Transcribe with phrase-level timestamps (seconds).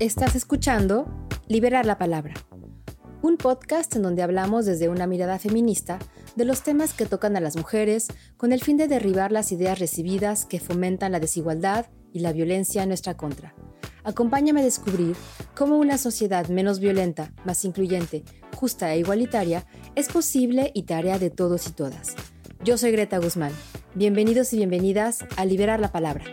[0.00, 2.32] Estás escuchando Liberar la Palabra,
[3.20, 5.98] un podcast en donde hablamos desde una mirada feminista
[6.36, 8.08] de los temas que tocan a las mujeres
[8.38, 11.84] con el fin de derribar las ideas recibidas que fomentan la desigualdad
[12.14, 13.54] y la violencia en nuestra contra.
[14.02, 15.16] Acompáñame a descubrir
[15.54, 18.24] cómo una sociedad menos violenta, más incluyente,
[18.56, 22.16] justa e igualitaria es posible y tarea de todos y todas.
[22.64, 23.52] Yo soy Greta Guzmán.
[23.94, 26.24] Bienvenidos y bienvenidas a Liberar la Palabra.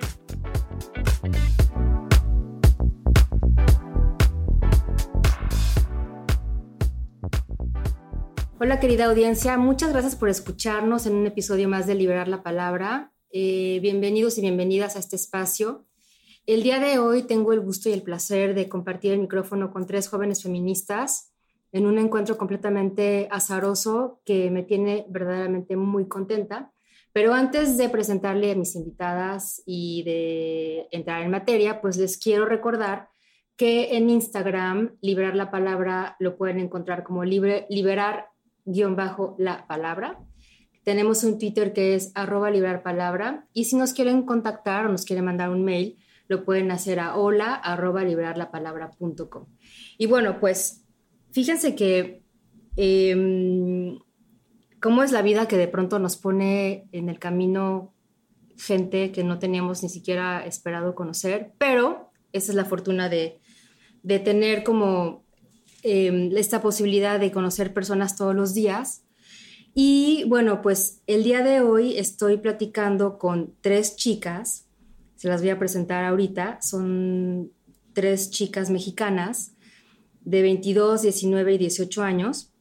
[8.59, 13.11] Hola querida audiencia, muchas gracias por escucharnos en un episodio más de Liberar la Palabra.
[13.29, 15.85] Eh, bienvenidos y bienvenidas a este espacio.
[16.47, 19.85] El día de hoy tengo el gusto y el placer de compartir el micrófono con
[19.85, 21.35] tres jóvenes feministas
[21.71, 26.71] en un encuentro completamente azaroso que me tiene verdaderamente muy contenta.
[27.13, 32.47] Pero antes de presentarle a mis invitadas y de entrar en materia, pues les quiero
[32.47, 33.09] recordar
[33.55, 38.29] que en Instagram, liberar la palabra, lo pueden encontrar como libre, liberar
[38.67, 40.19] guion bajo la palabra.
[40.83, 45.03] Tenemos un Twitter que es arroba librar palabra y si nos quieren contactar o nos
[45.03, 49.45] quieren mandar un mail, lo pueden hacer a hola arroba librarlapalabra.com.
[49.97, 50.85] Y bueno, pues
[51.31, 52.21] fíjense que
[52.75, 53.97] em,
[54.81, 57.93] cómo es la vida que de pronto nos pone en el camino
[58.57, 63.39] gente que no teníamos ni siquiera esperado conocer, pero esa es la fortuna de,
[64.03, 65.26] de tener como
[65.83, 69.03] Em, esta posibilidad de conocer personas todos los días.
[69.75, 74.65] Y bueno, pues el día de hoy estoy platicando con tres chicas,
[75.15, 77.51] se las voy a presentar ahorita, son
[77.93, 79.53] tres chicas mexicanas
[80.21, 82.51] de 22, 19 y 18 años.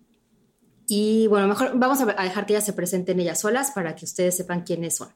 [0.86, 4.36] Y bueno, mejor vamos a dejar que ellas se presenten ellas solas para que ustedes
[4.36, 5.08] sepan quiénes son.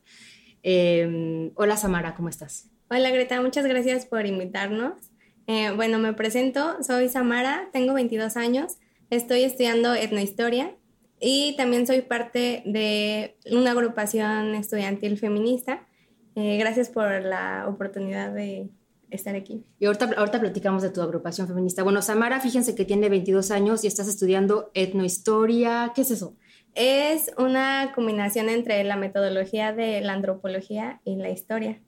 [0.63, 2.71] Em, hola Samara, ¿cómo estás?
[2.89, 5.10] Hola Greta, muchas gracias por invitarnos.
[5.53, 8.77] Eh, bueno, me presento, soy Samara, tengo 22 años,
[9.11, 10.77] estoy estudiando etnohistoria
[11.19, 15.89] y también soy parte de una agrupación estudiantil feminista.
[16.37, 18.71] Eh, gracias por la oportunidad de
[19.11, 19.65] estar aquí.
[19.81, 21.83] Y ahorita, ahorita platicamos de tu agrupación feminista.
[21.83, 25.91] Bueno, Samara, fíjense que tiene 22 años y estás estudiando etnohistoria.
[25.97, 26.37] ¿Qué es eso?
[26.77, 31.83] Es una combinación entre la metodología de la antropología y la historia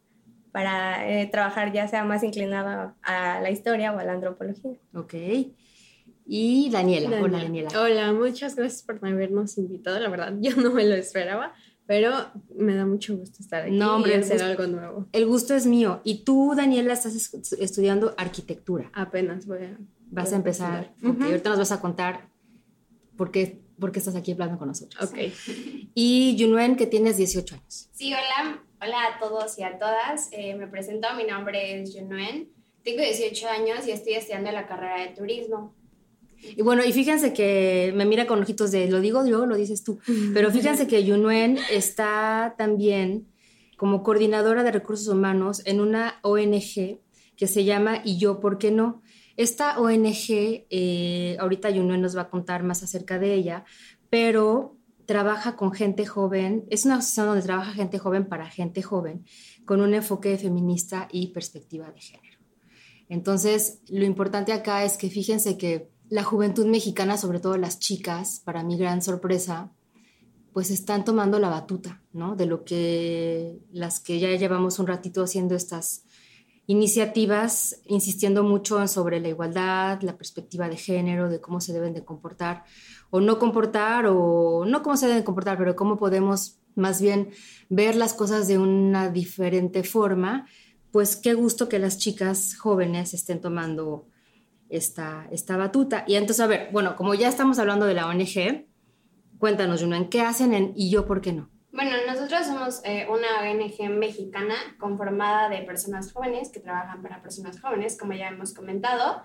[0.53, 4.79] para eh, trabajar ya sea más inclinado a la historia o a la antropología.
[4.95, 5.15] Ok.
[6.27, 7.21] Y Daniela.
[7.21, 7.71] Hola, Daniela.
[7.81, 9.99] Hola, muchas gracias por habernos invitado.
[9.99, 11.55] La verdad, yo no me lo esperaba,
[11.87, 12.13] pero
[12.55, 15.09] me da mucho gusto estar aquí no, hombre, y hacer algo nuevo.
[15.13, 16.01] El gusto es mío.
[16.05, 18.91] Y tú, Daniela, estás estudiando arquitectura.
[18.93, 19.79] Apenas voy a.
[20.11, 20.93] Vas a empezar.
[21.01, 22.29] Y ahorita nos vas a contar
[23.17, 25.03] por qué, por qué estás aquí hablando con nosotros.
[25.03, 25.17] Ok.
[25.95, 27.89] Y Yunuen, que tienes 18 años.
[27.93, 28.63] Sí, hola.
[28.85, 30.29] Hola a todos y a todas.
[30.33, 32.51] Eh, me presento, mi nombre es Junuen.
[32.83, 35.77] Tengo 18 años y estoy estudiando la carrera de turismo.
[36.41, 39.85] Y bueno, y fíjense que me mira con ojitos de, lo digo yo, lo dices
[39.85, 40.01] tú,
[40.35, 43.29] pero fíjense que Yunuen está también
[43.77, 46.99] como coordinadora de recursos humanos en una ONG
[47.37, 49.01] que se llama Y yo, ¿por qué no?
[49.37, 53.65] Esta ONG, eh, ahorita Yunuen nos va a contar más acerca de ella,
[54.11, 54.77] pero
[55.07, 59.25] trabaja con gente joven, es una asociación donde trabaja gente joven para gente joven,
[59.65, 62.39] con un enfoque feminista y perspectiva de género.
[63.09, 68.41] Entonces, lo importante acá es que fíjense que la juventud mexicana, sobre todo las chicas,
[68.45, 69.73] para mi gran sorpresa,
[70.53, 72.37] pues están tomando la batuta, ¿no?
[72.37, 76.05] De lo que las que ya llevamos un ratito haciendo estas
[76.67, 82.05] iniciativas, insistiendo mucho sobre la igualdad, la perspectiva de género, de cómo se deben de
[82.05, 82.65] comportar
[83.15, 87.29] o no comportar, o no cómo se deben comportar, pero cómo podemos más bien
[87.69, 90.47] ver las cosas de una diferente forma,
[90.91, 94.07] pues qué gusto que las chicas jóvenes estén tomando
[94.71, 96.05] esta, esta batuta.
[96.07, 98.65] Y entonces, a ver, bueno, como ya estamos hablando de la ONG,
[99.39, 101.51] cuéntanos, Juno, ¿en qué hacen en, y yo por qué no?
[101.71, 107.61] Bueno, nosotros somos eh, una ONG mexicana conformada de personas jóvenes que trabajan para personas
[107.61, 109.23] jóvenes, como ya hemos comentado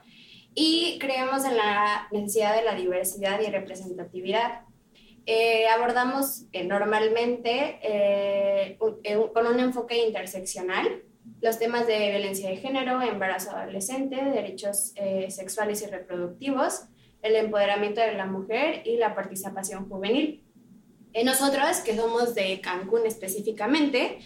[0.60, 4.62] y creemos en la necesidad de la diversidad y representatividad.
[5.28, 11.04] Eh, abordamos eh, normalmente eh, con un enfoque interseccional
[11.42, 14.94] los temas de violencia de género, embarazo adolescente, derechos
[15.30, 16.86] sexuales y reproductivos,
[17.22, 20.44] el empoderamiento de la mujer y la participación juvenil.
[21.24, 24.20] nosotros, que somos de Cancún específicamente,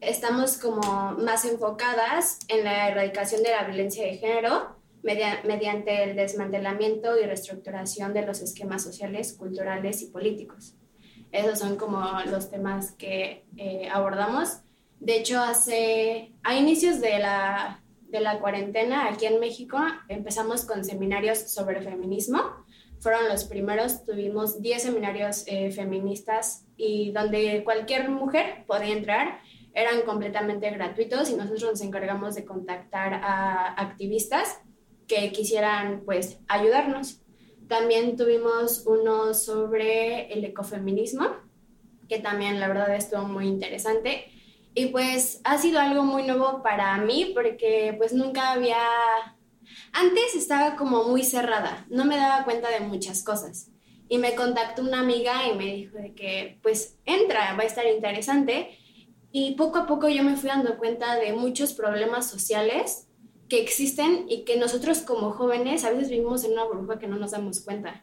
[0.00, 7.18] estamos como más enfocadas en la erradicación de la violencia de género, mediante el desmantelamiento
[7.18, 10.74] y reestructuración de los esquemas sociales, culturales y políticos.
[11.32, 14.58] Esos son como los temas que eh, abordamos.
[15.00, 19.78] De hecho, hace, a inicios de la, de la cuarentena aquí en México
[20.08, 22.38] empezamos con seminarios sobre feminismo.
[23.00, 29.40] Fueron los primeros, tuvimos 10 seminarios eh, feministas y donde cualquier mujer podía entrar.
[29.74, 34.60] Eran completamente gratuitos y nosotros nos encargamos de contactar a activistas
[35.12, 37.20] que quisieran pues ayudarnos.
[37.68, 41.26] También tuvimos uno sobre el ecofeminismo,
[42.08, 44.26] que también la verdad estuvo muy interesante.
[44.74, 48.78] Y pues ha sido algo muy nuevo para mí porque pues nunca había...
[49.92, 53.70] Antes estaba como muy cerrada, no me daba cuenta de muchas cosas.
[54.08, 57.86] Y me contactó una amiga y me dijo de que pues entra, va a estar
[57.86, 58.78] interesante.
[59.30, 63.08] Y poco a poco yo me fui dando cuenta de muchos problemas sociales
[63.52, 67.18] que existen y que nosotros como jóvenes a veces vivimos en una burbuja que no
[67.18, 68.02] nos damos cuenta.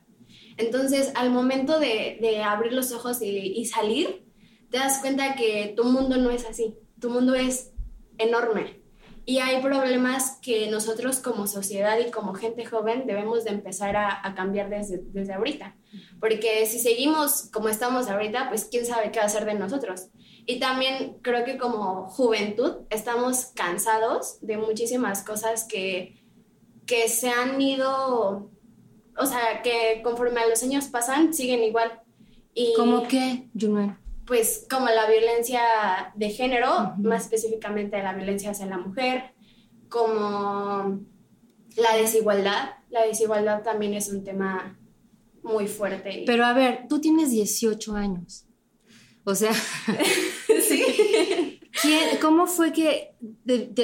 [0.58, 4.28] Entonces, al momento de, de abrir los ojos y, salir,
[4.70, 7.72] te das cuenta que tu mundo no es así, tu mundo es
[8.20, 8.84] enorme.
[9.26, 14.20] Y hay problemas que nosotros como sociedad y como gente joven debemos de empezar a,
[14.24, 15.76] a cambiar desde, desde ahorita.
[16.20, 20.10] Porque si seguimos como estamos ahorita, pues quién sabe qué va a ser de nosotros.
[20.50, 26.16] Y también creo que como juventud estamos cansados de muchísimas cosas que,
[26.88, 28.50] que se han ido,
[29.16, 32.02] o sea, que conforme a los años pasan, siguen igual.
[32.56, 33.96] Y, ¿Cómo qué, Junuen?
[34.26, 35.62] Pues como la violencia
[36.16, 39.36] de género, más específicamente la violencia hacia la mujer,
[39.88, 41.00] como
[41.76, 42.72] la desigualdad.
[42.90, 44.80] La desigualdad también es un tema
[45.44, 46.24] muy fuerte.
[46.26, 48.49] Pero a ver, tú tienes 18 años.
[49.30, 49.54] O sea,
[50.68, 50.84] ¿Sí?
[52.20, 53.14] ¿cómo fue que,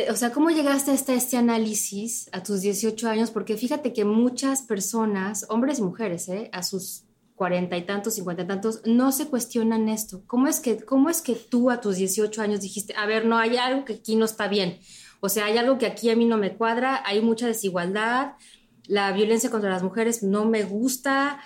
[0.09, 3.29] o sea, cómo llegaste hasta este análisis a tus 18 años?
[3.29, 6.49] Porque fíjate que muchas personas, hombres y mujeres, ¿eh?
[6.51, 7.03] a sus
[7.35, 10.23] cuarenta y tantos, cincuenta y tantos, no se cuestionan esto.
[10.25, 13.37] ¿Cómo es, que, ¿Cómo es que tú a tus 18 años dijiste, a ver, no,
[13.37, 14.79] hay algo que aquí no está bien?
[15.19, 18.33] O sea, hay algo que aquí a mí no me cuadra, hay mucha desigualdad,
[18.87, 21.39] la violencia contra las mujeres no me gusta.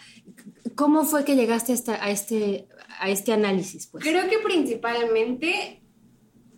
[0.76, 2.68] ¿Cómo fue que llegaste hasta a este,
[3.00, 3.88] a este análisis?
[3.88, 4.04] Pues?
[4.04, 5.82] Creo que principalmente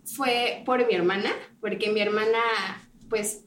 [0.04, 1.30] fue por mi hermana,
[1.60, 2.38] porque mi hermana,
[3.08, 3.44] pues,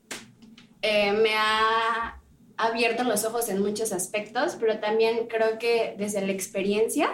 [0.82, 2.22] eh, me ha
[2.58, 7.10] abierto los ojos en muchos aspectos, pero también creo que desde la experiencia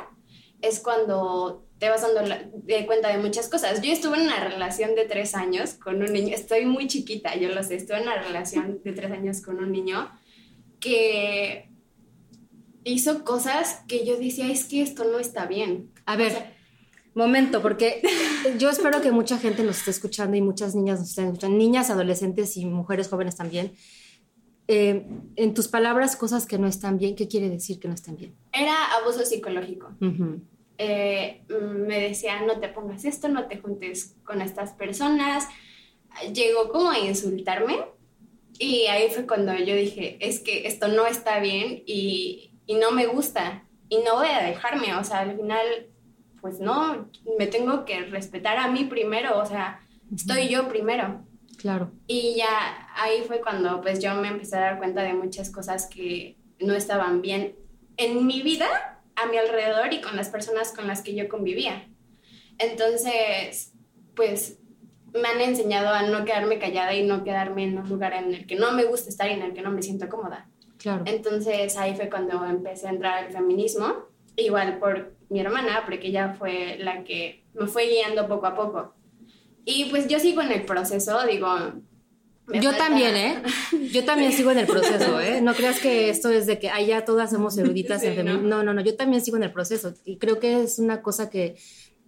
[0.61, 2.21] es cuando te vas dando
[2.53, 3.81] de cuenta de muchas cosas.
[3.81, 7.49] Yo estuve en una relación de tres años con un niño, estoy muy chiquita, yo
[7.49, 10.11] lo sé, estuve en una relación de tres años con un niño
[10.79, 11.70] que
[12.83, 15.91] hizo cosas que yo decía, es que esto no está bien.
[16.05, 16.53] A ver,
[17.13, 18.01] momento, porque
[18.57, 21.89] yo espero que mucha gente nos esté escuchando y muchas niñas nos estén escuchando, niñas,
[21.89, 23.73] adolescentes y mujeres jóvenes también.
[24.67, 25.05] Eh,
[25.35, 28.33] en tus palabras, cosas que no están bien, ¿qué quiere decir que no están bien?
[28.53, 29.89] Era abuso psicológico.
[30.77, 35.47] Eh, me decía, no te pongas esto, no te juntes con estas personas.
[36.33, 37.79] Llegó como a insultarme
[38.57, 42.91] y ahí fue cuando yo dije, es que esto no está bien y, y no
[42.91, 45.87] me gusta y no voy a dejarme, o sea, al final,
[46.39, 49.81] pues no, me tengo que respetar a mí primero, o sea,
[50.15, 51.21] estoy yo primero.
[51.57, 51.91] Claro.
[52.07, 55.87] Y ya ahí fue cuando pues yo me empecé a dar cuenta de muchas cosas
[55.87, 57.57] que no estaban bien
[57.97, 61.89] en mi vida, a mi alrededor y con las personas con las que yo convivía.
[62.57, 63.73] Entonces,
[64.15, 64.59] pues
[65.13, 68.47] me han enseñado a no quedarme callada y no quedarme en un lugar en el
[68.47, 70.47] que no me gusta estar y en el que no me siento cómoda.
[71.05, 76.35] Entonces ahí fue cuando empecé a entrar al feminismo, igual por mi hermana, porque ella
[76.37, 78.93] fue la que me fue guiando poco a poco.
[79.65, 81.47] Y pues yo sigo en el proceso, digo...
[82.53, 83.41] Yo también, ¿eh?
[83.93, 85.39] Yo también sigo en el proceso, ¿eh?
[85.41, 88.47] No creas que esto es de que allá todas somos eruditas en feminismo.
[88.47, 89.93] No, no, no, yo también sigo en el proceso.
[90.03, 91.55] Y creo que es una cosa que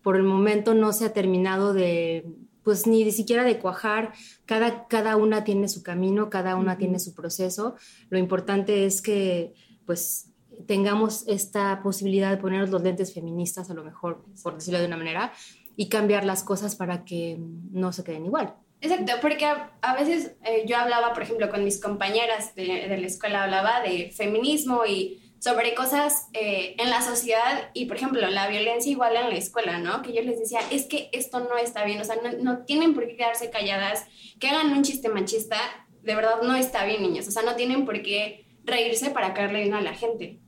[0.02, 2.26] por el momento no se ha terminado de,
[2.64, 4.14] pues ni siquiera de cuajar,
[4.46, 7.76] cada, cada una tiene su camino, cada una tiene su proceso.
[8.10, 9.54] Lo importante es que
[9.86, 10.30] pues
[10.66, 14.98] tengamos esta posibilidad de ponernos los lentes feministas, a lo mejor, por decirlo de una
[14.98, 15.34] manera,
[15.76, 17.38] y cambiar las cosas para que
[17.72, 18.56] no se queden igual.
[18.80, 23.08] Exacto, porque a, veces eh, yo hablaba, por ejemplo, con mis compañeras de, de la
[23.08, 28.48] escuela, hablaba de feminismo y sobre cosas eh, en la sociedad y, por ejemplo, la
[28.48, 30.02] violencia igual en la escuela, ¿no?
[30.02, 33.06] Que yo les decía, es que esto no está bien, o sea, no, tienen por
[33.06, 34.06] qué quedarse calladas,
[34.40, 35.58] que hagan un chiste machista,
[36.02, 39.64] de verdad no está bien, niñas, o sea, no tienen por qué reírse para caerle
[39.64, 40.40] bien a la gente.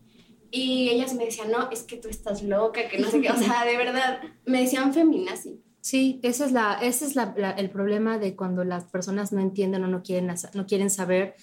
[0.49, 3.37] Y ellas me decían, no, es que tú estás loca, que no sé qué, o
[3.37, 5.61] sea, de verdad, me decían feminazi.
[5.81, 7.17] Sí, ese es, la, ese es
[7.57, 11.35] el problema de cuando las personas no entienden o no quieren, no quieren saber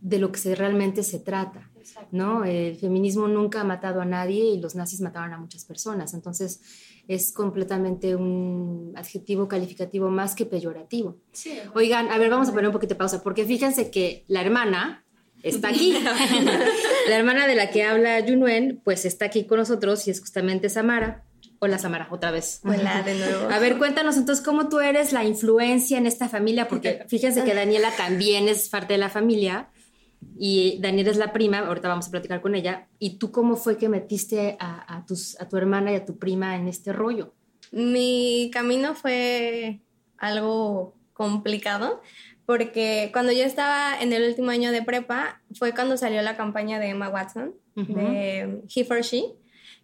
[0.00, 1.69] de lo que realmente se trata.
[2.10, 2.44] ¿No?
[2.44, 6.14] El feminismo nunca ha matado a nadie y los nazis mataron a muchas personas.
[6.14, 6.60] Entonces,
[7.08, 11.18] es completamente un adjetivo calificativo más que peyorativo.
[11.74, 15.04] Oigan, a ver, vamos a poner un poquito de pausa, porque fíjense que la hermana
[15.42, 15.92] está aquí.
[17.08, 20.68] la hermana de la que habla Yunuen, pues está aquí con nosotros y es justamente
[20.68, 21.24] Samara.
[21.58, 22.60] Hola Samara, otra vez.
[22.64, 23.50] Hola de nuevo.
[23.50, 27.54] A ver, cuéntanos entonces cómo tú eres la influencia en esta familia, porque fíjense que
[27.56, 29.68] Daniela también es parte de la familia
[30.38, 32.88] y Daniela es la prima, ahorita vamos a platicar con ella.
[32.98, 36.56] ¿Y tú cómo fue que metiste a, tus, a tu hermana y a tu prima
[36.56, 37.34] en este rollo?
[37.72, 39.80] Mi camino fue
[40.18, 42.00] algo complicado
[42.46, 46.78] porque cuando yo estaba en el último año de prepa fue cuando salió la campaña
[46.80, 49.24] de Emma Watson, de He for She.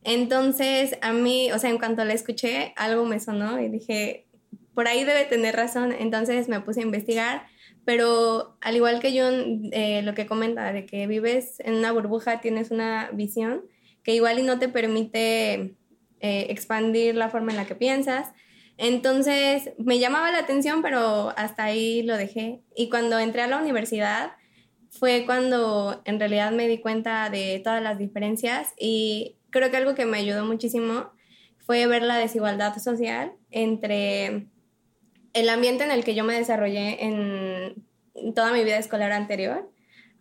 [0.02, 4.26] Entonces a mí, o sea, en cuanto la escuché, algo me sonó y dije,
[4.75, 5.93] por ahí debe tener razón.
[5.99, 7.47] Entonces me puse a investigar
[7.87, 9.31] pero al igual que yo,
[9.71, 13.62] eh, lo que comenta, de que vives en una burbuja, tienes una visión
[14.02, 15.76] que igual y no te permite
[16.19, 18.33] eh, expandir la forma en la que piensas.
[18.76, 22.61] Entonces me llamaba la atención, pero hasta ahí lo dejé.
[22.75, 24.33] Y cuando entré a la universidad
[24.90, 29.95] fue cuando en realidad me di cuenta de todas las diferencias y creo que algo
[29.95, 31.12] que me ayudó muchísimo
[31.59, 34.49] fue ver la desigualdad social entre
[35.37, 37.85] el ambiente en el que yo me desarrollé en
[38.35, 39.71] toda mi vida escolar anterior,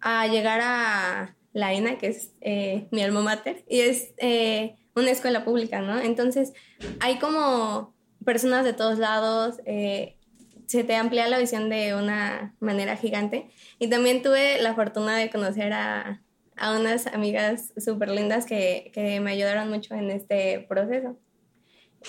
[0.02, 5.12] a llegar a la ENA, que es eh, mi alma mater, y es eh, una
[5.12, 6.00] escuela pública, ¿no?
[6.02, 6.52] Entonces,
[7.00, 7.96] hay como
[8.26, 10.18] personas de todos lados, eh,
[10.66, 13.50] se te amplía la visión de una manera gigante.
[13.80, 16.22] Y también tuve la fortuna de conocer a,
[16.58, 21.18] a unas amigas súper lindas que, que me ayudaron mucho en este proceso.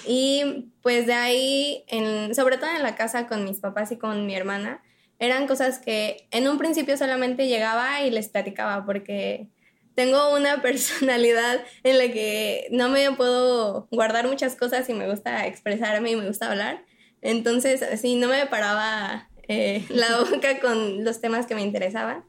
[0.04, 4.26] Y pues de ahí, en, sobre todo en la casa con mis papás y con
[4.26, 4.82] mi hermana,
[5.18, 9.48] eran cosas que en un principio solamente llegaba y les platicaba porque
[9.94, 15.46] tengo una personalidad en la que no me puedo guardar muchas cosas y me gusta
[15.46, 16.84] expresarme y me gusta hablar.
[17.22, 22.24] Entonces, así no me paraba eh, la boca con los temas que me interesaban.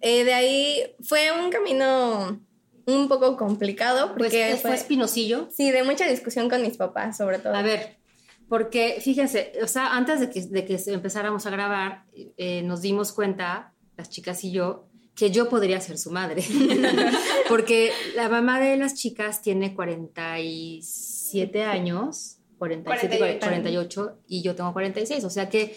[0.00, 2.40] Eh, de ahí fue un camino
[2.88, 5.48] un poco complicado porque pues, fue, espinosillo.
[5.54, 7.54] Sí, de mucha discusión con mis papás, sobre todo.
[7.54, 7.98] A ver,
[8.48, 13.12] porque fíjense, o sea, antes de que, de que empezáramos a grabar, eh, nos dimos
[13.12, 16.42] cuenta, las chicas y yo, que yo podría ser su madre.
[17.48, 23.46] porque la mamá de las chicas tiene 47 años, 47, 48.
[23.46, 25.24] 48, y yo tengo 46.
[25.24, 25.76] O sea que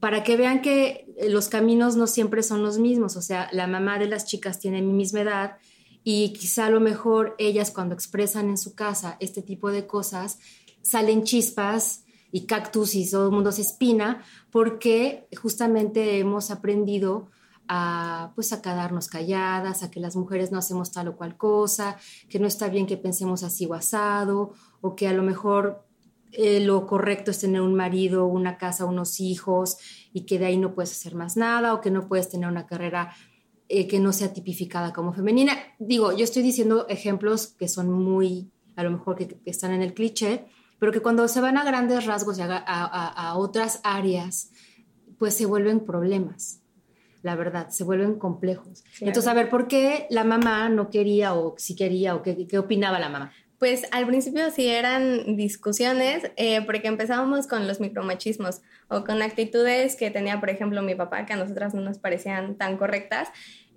[0.00, 3.16] para que vean que los caminos no siempre son los mismos.
[3.16, 5.56] O sea, la mamá de las chicas tiene mi misma edad
[6.02, 10.38] y quizá a lo mejor ellas cuando expresan en su casa este tipo de cosas,
[10.82, 17.28] salen chispas y cactus y todo el mundo se espina porque justamente hemos aprendido
[17.72, 21.96] a pues a quedarnos calladas, a que las mujeres no hacemos tal o cual cosa,
[22.28, 25.84] que no está bien que pensemos así o asado, o que a lo mejor
[26.32, 29.76] eh, lo correcto es tener un marido, una casa, unos hijos
[30.12, 32.66] y que de ahí no puedes hacer más nada, o que no puedes tener una
[32.66, 33.14] carrera
[33.72, 35.56] eh, que no sea tipificada como femenina.
[35.78, 39.94] Digo, yo estoy diciendo ejemplos que son muy, a lo mejor que, están en el
[39.94, 40.46] cliché,
[40.80, 44.50] pero que cuando se van a grandes rasgos y a, otras áreas,
[45.20, 46.62] pues se vuelven problemas,
[47.22, 48.82] la verdad, se vuelven complejos.
[48.98, 52.58] Entonces, a ver, ¿por qué la mamá no quería o si quería o qué, qué
[52.58, 53.30] opinaba la mamá?
[53.60, 59.96] Pues al principio sí eran discusiones, eh, porque empezábamos con los micromachismos o con actitudes
[59.96, 63.28] que tenía, por ejemplo, mi papá, que a nosotras no nos parecían tan correctas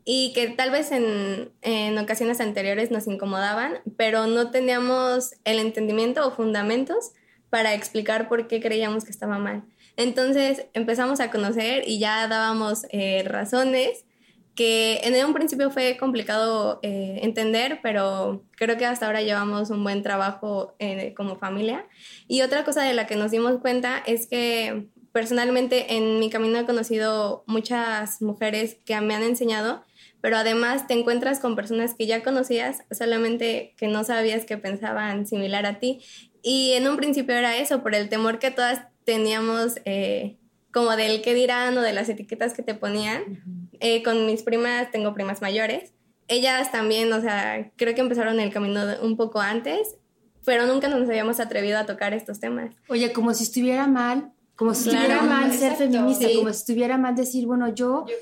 [0.05, 6.25] y que tal vez en, en ocasiones anteriores nos incomodaban, pero no teníamos el entendimiento
[6.25, 7.11] o fundamentos
[7.49, 9.63] para explicar por qué creíamos que estaba mal.
[9.97, 14.05] Entonces empezamos a conocer y ya dábamos eh, razones
[14.55, 19.83] que en un principio fue complicado eh, entender, pero creo que hasta ahora llevamos un
[19.83, 21.87] buen trabajo eh, como familia.
[22.27, 26.59] Y otra cosa de la que nos dimos cuenta es que personalmente en mi camino
[26.59, 29.83] he conocido muchas mujeres que me han enseñado,
[30.21, 35.25] pero además te encuentras con personas que ya conocías, solamente que no sabías que pensaban
[35.25, 36.01] similar a ti.
[36.41, 40.37] Y en un principio era eso, por el temor que todas teníamos eh,
[40.73, 43.69] como del qué dirán o de las etiquetas que te ponían.
[43.79, 45.93] Eh, con mis primas, tengo primas mayores.
[46.27, 49.97] Ellas también, o sea, creo que empezaron el camino un poco antes,
[50.43, 52.75] pero nunca nos habíamos atrevido a tocar estos temas.
[52.89, 57.15] Oye, como si estuviera mal, como si estuviera mal ser feminista, como si estuviera mal
[57.15, 58.15] decir, bueno, yo, Yo,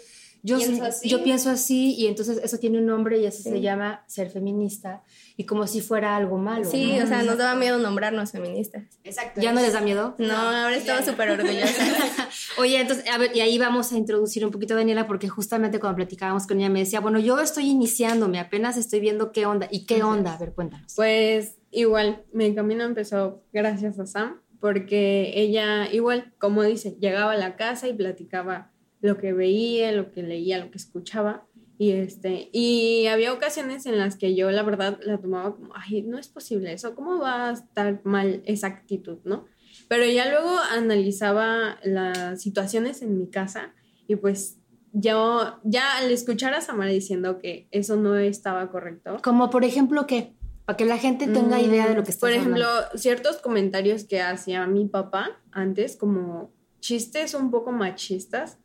[0.43, 1.09] pienso así.
[1.09, 5.03] yo pienso así y entonces eso tiene un nombre y eso se llama ser feminista
[5.37, 6.65] y como si fuera algo malo.
[6.65, 8.83] Sí, o sea, nos daba miedo nombrarnos feministas.
[9.03, 9.41] Exacto.
[9.41, 10.15] ¿Ya no les da miedo?
[10.17, 11.77] No, ahora estamos súper orgullosas.
[12.57, 15.79] Oye, entonces, a ver, y ahí vamos a introducir un poquito a Daniela porque justamente
[15.79, 19.67] cuando platicábamos con ella me decía, bueno, yo estoy iniciándome, apenas estoy viendo qué onda.
[19.71, 20.33] ¿Y qué onda?
[20.33, 20.93] A ver, cuéntanos.
[20.95, 27.37] Pues igual, mi camino empezó gracias a Sam porque ella igual, como dice, llegaba a
[27.37, 28.71] la casa y platicaba
[29.01, 31.45] lo que veía, lo que leía, lo que escuchaba.
[31.77, 36.03] Y, este, y había ocasiones en las que yo la verdad la tomaba como, ay,
[36.03, 39.45] no es posible eso, ¿cómo va a estar mal esa actitud, no?
[39.87, 43.73] Pero ya luego analizaba las situaciones en mi casa
[44.07, 44.59] y pues
[44.93, 49.17] yo ya al escuchar a Samara diciendo que eso no estaba correcto.
[49.23, 52.27] Como por ejemplo que, para que la gente tenga mm, idea de lo que está
[52.27, 58.59] Por ejemplo, ciertos comentarios que hacía mi papá antes, como chistes un poco machistas,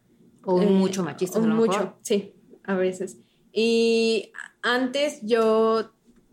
[0.47, 1.39] o eh, mucho machista.
[1.41, 2.33] mucho, sí,
[2.65, 3.19] a veces.
[3.53, 5.91] Y antes yo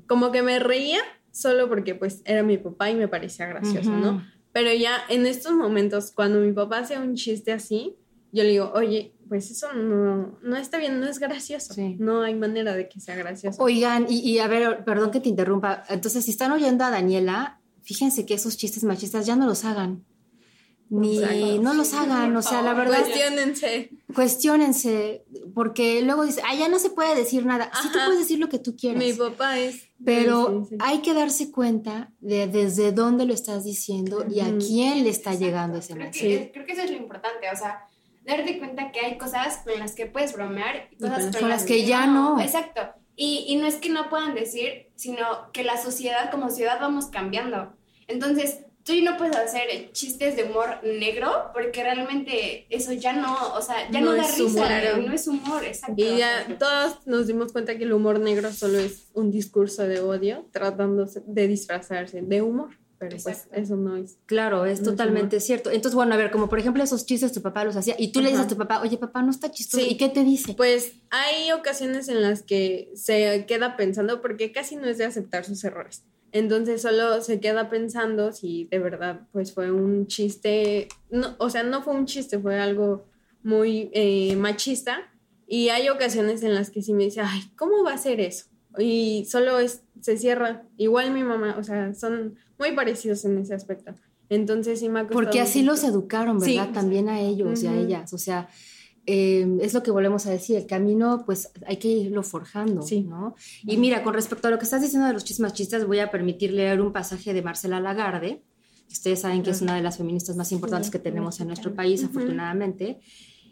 [0.07, 0.99] como que me reía
[1.31, 4.23] solo porque pues era mi papá y me parecía gracioso, ¿no?
[4.51, 7.95] Pero ya en estos momentos, cuando mi papá hace un chiste así,
[8.31, 11.73] yo le digo, oye, pues eso no, no está bien, no es gracioso.
[11.97, 13.61] No hay manera de que sea gracioso.
[13.63, 15.83] Oigan, y, y, a ver, perdón que te interrumpa.
[15.89, 20.03] Entonces, si están oyendo a Daniela, fíjense que esos chistes machistas ya no los hagan
[20.93, 22.99] ni no los hagan, o sea, la verdad.
[22.99, 23.89] Cuestiónense.
[24.13, 27.71] Cuestiónense, porque luego dice, ah, ya no se puede decir nada.
[27.81, 29.03] Sí, tú puedes decir lo que tú quieras.
[29.03, 29.89] Mi papá es.
[30.05, 35.09] Pero hay que darse cuenta de desde dónde lo estás diciendo y a quién le
[35.09, 36.51] está llegando ese mensaje.
[36.53, 37.87] Creo que eso es lo importante, o sea,
[38.23, 41.85] darte cuenta que hay cosas con las que puedes bromear y cosas con, las que
[41.85, 42.39] ya no.
[42.39, 42.81] Exacto.
[43.15, 47.07] Y, y no es que no puedan decir, sino que la sociedad, como sociedad, vamos
[47.07, 47.73] cambiando.
[48.07, 53.61] Entonces, tú no puedes hacer chistes de humor negro porque realmente eso ya no, o
[53.61, 55.95] sea, ya no, da risa, no es humor, exacto.
[55.97, 59.99] Y ya todos nos dimos cuenta que el humor negro solo es un discurso de
[59.99, 62.77] odio tratando de disfrazarse de humor.
[62.99, 64.17] Pero pues eso no es.
[64.27, 65.71] Claro, es totalmente cierto.
[65.71, 68.21] Entonces, bueno, a ver, como por ejemplo esos chistes tu papá los hacía y tú
[68.21, 69.85] le dices a tu papá, oye papá, no está chistoso.
[69.85, 70.53] ¿Y qué te dice?
[70.53, 75.43] Pues hay ocasiones en las que se queda pensando porque casi no es de aceptar
[75.43, 76.05] sus errores.
[76.33, 81.61] Entonces solo se queda pensando si de verdad pues fue un chiste, no, o sea,
[81.61, 83.05] no fue un chiste, fue algo
[83.43, 85.11] muy eh, machista.
[85.47, 88.45] Y hay ocasiones en las que sí me dice, ay, ¿cómo va a ser eso?
[88.79, 90.63] Y solo es, se cierra.
[90.77, 93.93] Igual mi mamá, o sea, son muy parecidos en ese aspecto.
[94.29, 96.71] Entonces sí me ha Porque así los educaron, ¿verdad?
[96.73, 98.11] También a ellos y a ellas.
[98.13, 98.49] O sea,
[99.05, 103.35] Em, es lo que volvemos a decir, el camino pues hay que irlo forjando, ¿no?
[103.63, 106.09] Y mira, con respecto a lo que estás diciendo de los chismes machistas, voy a
[106.09, 108.43] permitir leer un pasaje de Marcela Lagarde,
[108.87, 111.75] que ustedes saben que es una de las feministas más importantes que tenemos en nuestro
[111.75, 113.01] país, afortunadamente.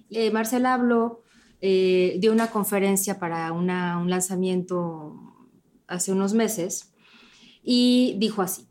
[0.09, 1.23] Eh, Marcela habló
[1.59, 3.67] eh, de una conferencia para un
[4.09, 5.15] lanzamiento
[5.87, 6.93] hace unos meses
[7.61, 8.67] y dijo así,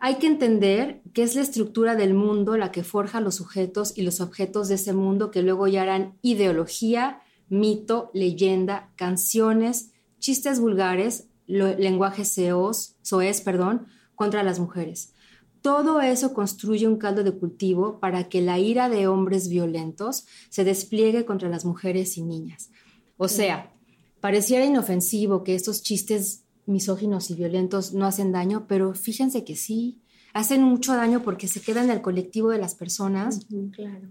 [0.00, 4.02] hay que entender que es la estructura del mundo la que forja los sujetos y
[4.02, 11.28] los objetos de ese mundo que luego ya harán ideología, mito, leyenda, canciones, chistes vulgares,
[11.46, 15.14] lenguaje seos, soez, perdón, contra las mujeres.
[15.62, 20.64] Todo eso construye un caldo de cultivo para que la ira de hombres violentos se
[20.64, 22.70] despliegue contra las mujeres y niñas.
[23.16, 23.72] O sea,
[24.20, 30.00] pareciera inofensivo que estos chistes misóginos y violentos no hacen daño, pero fíjense que sí,
[30.32, 33.40] hacen mucho daño porque se queda en el colectivo de las personas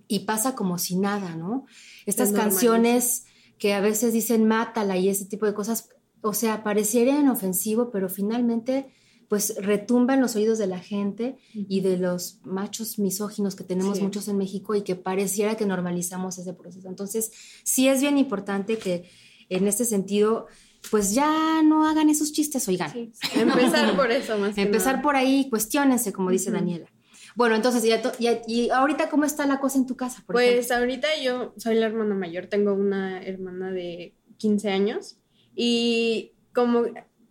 [0.08, 1.65] y pasa como si nada, ¿no?
[2.06, 3.26] Estas canciones
[3.58, 5.89] que a veces dicen mátala y ese tipo de cosas,
[6.22, 8.91] o sea, pareciera inofensivo, pero finalmente
[9.30, 14.02] pues retumba en los oídos de la gente y de los machos misóginos que tenemos
[14.02, 16.88] muchos en México y que pareciera que normalizamos ese proceso.
[16.88, 17.32] Entonces,
[17.63, 19.10] sí es bien importante que
[19.50, 20.48] en este sentido
[20.90, 22.92] pues ya no hagan esos chistes, oigan.
[23.36, 24.58] Empezar por eso más.
[24.58, 26.88] Empezar por ahí, cuestionense, como dice Daniela.
[27.36, 27.84] Bueno, entonces,
[28.18, 30.24] ¿y, ahorita cómo está la cosa en tu casa?
[30.26, 35.18] pues ahorita yo soy la hermana mayor, tengo una hermana de 15 años
[35.56, 36.86] y como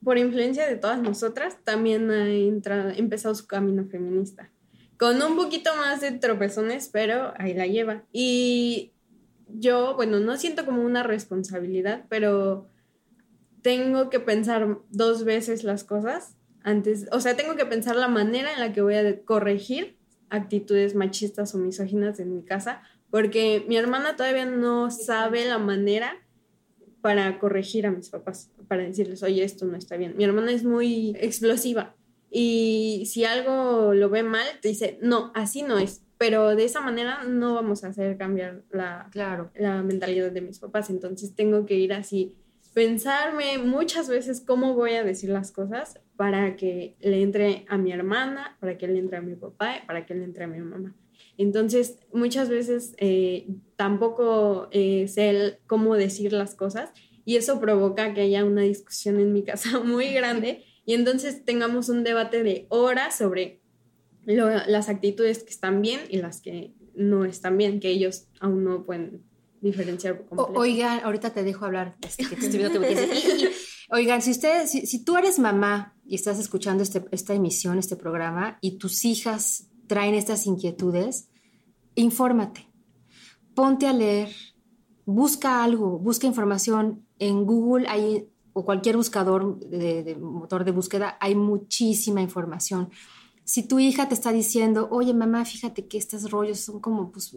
[0.05, 4.53] por influencia de todas nosotras, también ha entrado, empezado su camino feminista.
[4.97, 8.05] Con un poquito más de tropezones, pero ahí la lleva.
[8.13, 8.93] Y
[9.49, 12.69] yo, bueno, no siento como una responsabilidad, pero
[13.67, 18.53] tengo que pensar dos veces las cosas antes, o sea, tengo que pensar la manera
[18.55, 19.97] en la que voy a corregir
[20.31, 26.13] actitudes machistas o misóginas en mi casa, porque mi hermana todavía no sabe la manera
[27.01, 30.15] para corregir a mis papás, para decirles, oye, esto no está bien.
[30.17, 31.97] Mi hermana es muy explosiva
[32.31, 36.03] y si algo lo ve mal, te dice, no, así no es.
[36.19, 39.51] Pero de esa manera no vamos a hacer cambiar la, Claro.
[39.57, 40.89] la mentalidad de mis papás.
[40.89, 42.37] Entonces tengo que ir así,
[42.77, 47.91] pensarme muchas veces cómo voy a decir las cosas para que le entre a mi
[47.91, 50.95] hermana, para que le entre a mi papá, para que le entre a mi mamá.
[51.39, 56.91] Entonces, muchas veces eh, tampoco eh, sé el- cómo decir las cosas
[57.25, 61.89] y eso provoca que haya una discusión en mi casa muy grande y entonces tengamos
[61.89, 63.63] un debate de horas sobre
[64.27, 68.85] las actitudes que están bien y las que no están bien, que ellos aún no
[68.85, 69.23] pueden
[69.67, 71.97] diferenciar O- oigan, ahorita te dejo hablar.
[72.07, 73.37] es que te estoy viendo que me quieres decir.
[73.41, 73.51] Y- y-
[73.89, 77.95] Oigan, si ustedes, si, si tú eres mamá y estás escuchando este, esta emisión, este
[77.95, 81.29] programa, y tus hijas traen estas inquietudes,
[81.95, 82.69] infórmate.
[83.55, 84.31] Ponte a leer,
[85.05, 87.07] busca algo, busca información.
[87.19, 92.91] En Google hay, o cualquier buscador de, de motor de búsqueda, hay muchísima información.
[93.47, 97.37] Si tu hija te está diciendo, oye mamá, fíjate que estos rollos son como, pues,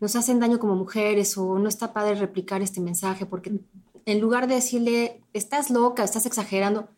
[0.00, 3.52] nos hacen daño como mujeres o no está padre replicar este mensaje porque
[4.06, 6.88] en lugar de decirle, estás loca, estás exagerando,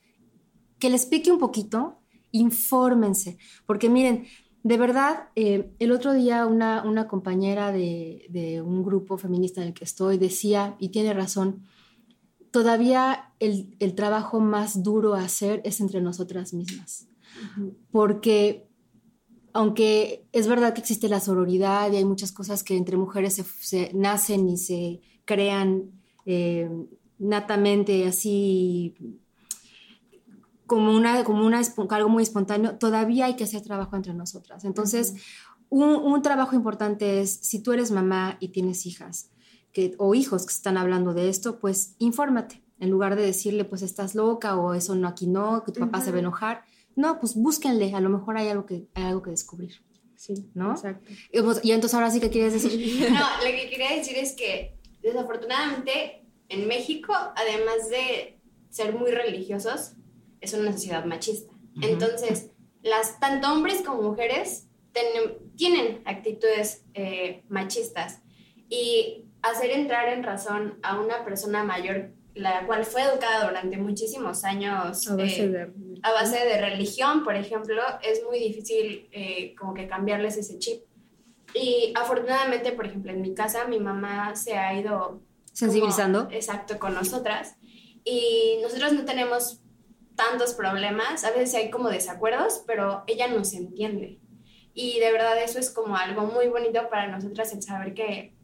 [0.78, 1.96] que les pique un poquito,
[2.30, 4.26] infórmense, porque miren,
[4.62, 9.68] de verdad, eh, el otro día una, una compañera de, de un grupo feminista en
[9.68, 11.64] el que estoy decía, y tiene razón,
[12.50, 17.06] todavía el, el trabajo más duro a hacer es entre nosotras mismas,
[17.90, 18.66] porque
[19.52, 23.44] aunque es verdad que existe la sororidad y hay muchas cosas que entre mujeres se,
[23.44, 25.92] se nacen y se crean
[26.26, 26.68] eh,
[27.18, 28.94] natamente así
[30.66, 34.64] como una, como una, algo muy espontáneo, todavía hay que hacer trabajo entre nosotras.
[34.64, 35.14] Entonces,
[35.68, 39.30] un, un trabajo importante es, si tú eres mamá y tienes hijas
[39.72, 42.62] que, o hijos que están hablando de esto, pues infórmate.
[42.78, 46.00] En lugar de decirle, pues estás loca o eso no, aquí no, que tu papá
[46.00, 46.64] se va a enojar.
[46.96, 49.80] No, pues búsquenle, a lo mejor hay algo que, hay algo que descubrir.
[50.16, 50.72] Sí, ¿no?
[50.72, 51.10] Exacto.
[51.30, 53.06] Y, pues, y entonces ahora sí que quieres decir.
[53.10, 58.38] No, lo que quería decir es que desafortunadamente en México, además de
[58.70, 59.92] ser muy religiosos,
[60.40, 61.52] es una sociedad machista.
[61.82, 62.50] Entonces,
[62.82, 68.20] las, tanto hombres como mujeres ten- tienen actitudes eh, machistas
[68.68, 74.44] y hacer entrar en razón a una persona mayor, la cual fue educada durante muchísimos
[74.44, 75.72] años A base eh, de...
[76.02, 80.82] a base de religión, por ejemplo, es muy difícil eh, como que cambiarles ese chip.
[81.54, 85.22] Y afortunadamente, por ejemplo, en mi casa, mi mamá se ha ido...
[85.52, 86.24] Sensibilizando.
[86.24, 87.56] como- exacto, con nosotras.
[88.04, 89.62] Y nosotros no tenemos
[90.14, 94.20] tantos problemas, a veces hay como desacuerdos, pero ella nos entiende.
[94.74, 98.35] Y de verdad eso es como algo muy bonito para nosotras el saber que,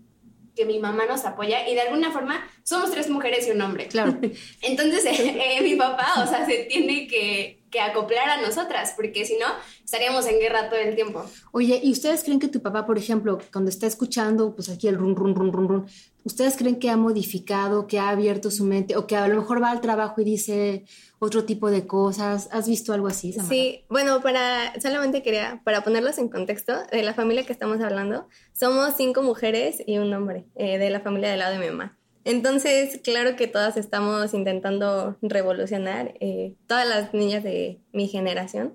[0.55, 3.89] que mi mamá nos apoya y de alguna forma somos tres mujeres y un hombre.
[3.89, 4.19] Claro.
[4.63, 9.25] Entonces, eh, eh, mi papá, o sea, se tiene que, que acoplar a nosotras, porque
[9.25, 9.47] si no,
[9.85, 11.25] estaríamos en guerra todo el tiempo.
[11.51, 14.97] Oye, ¿y ustedes creen que tu papá, por ejemplo, cuando está escuchando, pues aquí el
[14.97, 15.87] run, run, run, run, run,
[16.23, 19.63] ¿ustedes creen que ha modificado, que ha abierto su mente o que a lo mejor
[19.63, 20.85] va al trabajo y dice
[21.19, 22.49] otro tipo de cosas?
[22.53, 23.49] ¿Has visto algo así, Samara?
[23.49, 28.29] Sí, bueno, para solamente quería, para ponerlos en contexto, de la familia que estamos hablando,
[28.53, 31.99] somos cinco mujeres y un hombre eh, de la familia del lado de mi mamá.
[32.25, 38.75] Entonces, claro que todas estamos intentando revolucionar, eh, todas las niñas de mi generación.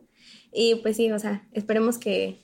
[0.52, 2.40] Y pues sí, o sea, esperemos que,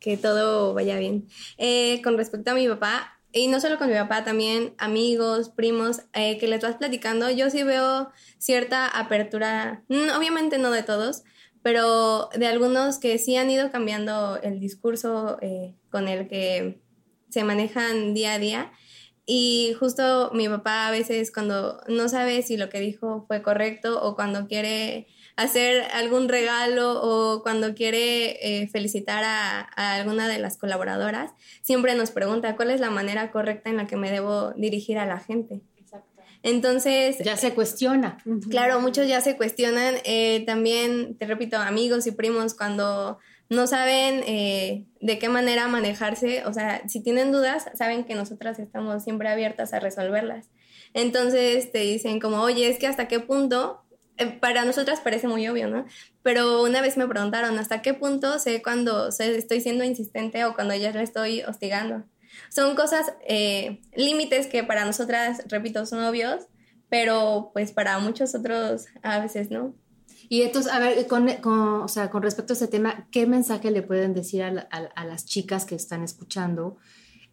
[0.00, 1.26] que todo vaya bien.
[1.58, 6.02] Eh, con respecto a mi papá, y no solo con mi papá, también amigos, primos,
[6.12, 11.22] eh, que les vas platicando, yo sí veo cierta apertura, mm, obviamente no de todos,
[11.62, 16.82] pero de algunos que sí han ido cambiando el discurso eh, con el que
[17.30, 18.72] se manejan día a día.
[19.24, 24.02] Y justo mi papá a veces cuando no sabe si lo que dijo fue correcto
[24.02, 25.06] o cuando quiere
[25.36, 31.30] hacer algún regalo o cuando quiere eh, felicitar a, a, alguna de las colaboradoras,
[31.62, 35.06] siempre nos pregunta cuál es la manera correcta en la que me debo dirigir a
[35.06, 35.62] la gente.
[35.78, 36.22] Exacto.
[36.42, 37.18] Entonces...
[37.18, 38.18] Ya se cuestiona.
[38.50, 39.94] Claro, muchos ya se cuestionan.
[40.04, 43.18] Eh, también, te repito, amigos y primos cuando
[43.52, 48.58] no saben eh, de qué manera manejarse, o sea, si tienen dudas, saben que nosotras
[48.58, 50.48] estamos siempre abiertas a resolverlas.
[50.94, 53.82] Entonces te dicen como, oye, es que hasta qué punto,
[54.16, 55.84] eh, para nosotras parece muy obvio, ¿no?
[56.22, 60.74] Pero una vez me preguntaron, ¿hasta qué punto sé cuando estoy siendo insistente o cuando
[60.74, 62.04] ya le estoy hostigando?
[62.48, 66.46] Son cosas, eh, límites que para nosotras, repito, son obvios,
[66.88, 69.74] pero pues para muchos otros a veces no.
[70.32, 73.70] Y entonces, a ver, con, con, o sea, con respecto a este tema, ¿qué mensaje
[73.70, 76.78] le pueden decir a, la, a, a las chicas que están escuchando?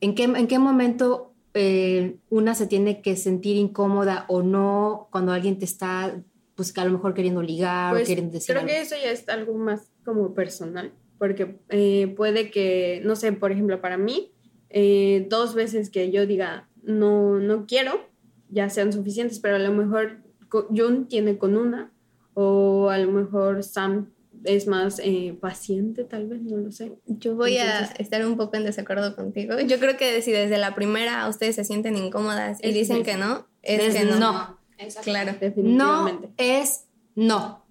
[0.01, 5.31] ¿En qué, en qué momento eh, una se tiene que sentir incómoda o no cuando
[5.31, 6.21] alguien te está
[6.55, 8.73] pues que a lo mejor queriendo ligar o Pues, queriendo decir creo algo.
[8.73, 13.53] que eso ya es algo más como personal, porque eh, puede que, no sé, por
[13.53, 14.33] ejemplo, para mí,
[14.69, 18.09] eh, dos veces que yo diga no, no quiero,
[18.49, 20.17] ya sean suficientes, pero a lo mejor
[20.49, 21.93] Jun tiene con una,
[22.41, 24.11] o a lo mejor Sam
[24.45, 26.97] es más eh, paciente, tal vez, no lo sé.
[27.05, 29.59] Yo voy a Entonces- estar un poco en desacuerdo contigo.
[29.59, 33.45] Yo creo que si desde la primera ustedes se sienten incómodas y dicen que no,
[33.61, 34.19] es, que no.
[34.19, 34.59] no.
[34.77, 35.11] Exacto.
[35.11, 35.33] Claro.
[35.33, 36.29] No Definitivamente.
[36.37, 37.65] es no.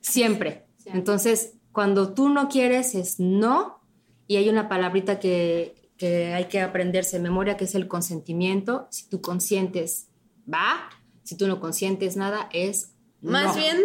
[0.00, 0.66] Siempre.
[0.76, 0.98] Siempre.
[0.98, 3.78] Entonces, cuando tú no quieres es no.
[4.26, 8.88] Y hay una palabrita que, que hay que aprenderse de memoria, que es el consentimiento.
[8.90, 10.08] Si tú consientes,
[10.52, 10.88] va.
[11.22, 13.62] Si tú no consientes nada, es Más no.
[13.62, 13.76] bien,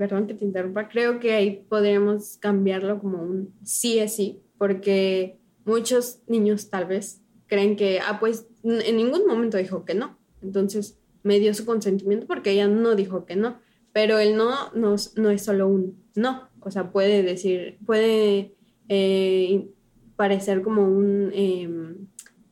[0.00, 5.38] perdón que te interrumpa, creo que ahí podríamos cambiarlo como un sí es sí, porque
[5.66, 10.16] muchos niños tal vez creen que, ah, pues en ningún momento dijo que no.
[10.40, 13.58] Entonces me dio su consentimiento porque ella no dijo que no.
[13.92, 16.48] Pero el no no, no es solo un no.
[16.60, 18.54] O sea, puede decir, puede
[18.88, 19.68] eh,
[20.16, 22.06] parecer como un, em,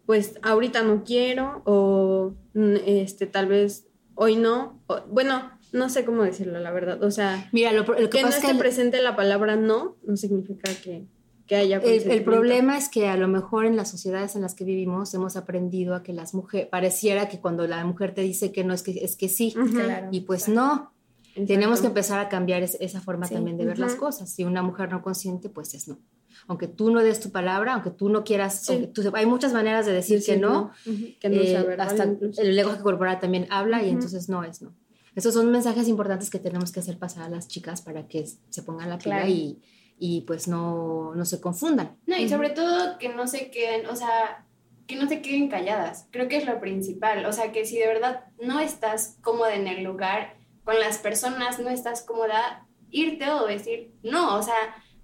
[0.05, 4.83] pues ahorita no quiero o mm, este, tal vez hoy no.
[5.11, 7.03] bueno, no sé cómo decirlo, la verdad.
[7.03, 9.57] O sea, Mira, lo, lo que que no pasa es esté que presente la palabra
[9.57, 11.05] no, no significa que,
[11.47, 14.65] que haya El, problema es que a lo mejor en las sociedades en las que
[14.65, 18.65] vivimos hemos aprendido a que las mujeres, pareciera que cuando la mujer te dice que
[18.65, 19.55] no es que es que sí.
[19.73, 20.09] Claro.
[20.11, 20.93] Y pues no,
[21.35, 21.47] exacto.
[21.47, 23.35] tenemos que empezar a cambiar es- esa forma Sí.
[23.35, 24.31] también de ver las cosas.
[24.31, 25.99] Si una mujer no consiente, pues es no.
[26.47, 28.89] Aunque tú no des tu palabra, aunque tú no quieras, Sí.
[28.95, 30.71] tú- hay muchas maneras de decir, que no.
[31.19, 32.41] Que no eh, hasta incluso.
[32.43, 34.73] el lenguaje corporal también habla y entonces no es no.
[35.19, 38.63] Esos son mensajes importantes que tenemos que hacer pasar a las chicas para que se
[38.63, 39.29] pongan la pila Claro.
[39.31, 39.59] y,
[39.99, 41.97] y pues no, no se confundan.
[42.07, 44.47] No, y sobre todo que no se queden, o sea,
[44.87, 46.07] que no se queden calladas.
[46.13, 47.27] Creo que es lo principal.
[47.27, 51.59] O sea, que si de verdad no estás cómoda en el lugar, con las personas
[51.59, 54.37] no estás cómoda, irte o decir no.
[54.39, 54.55] O sea,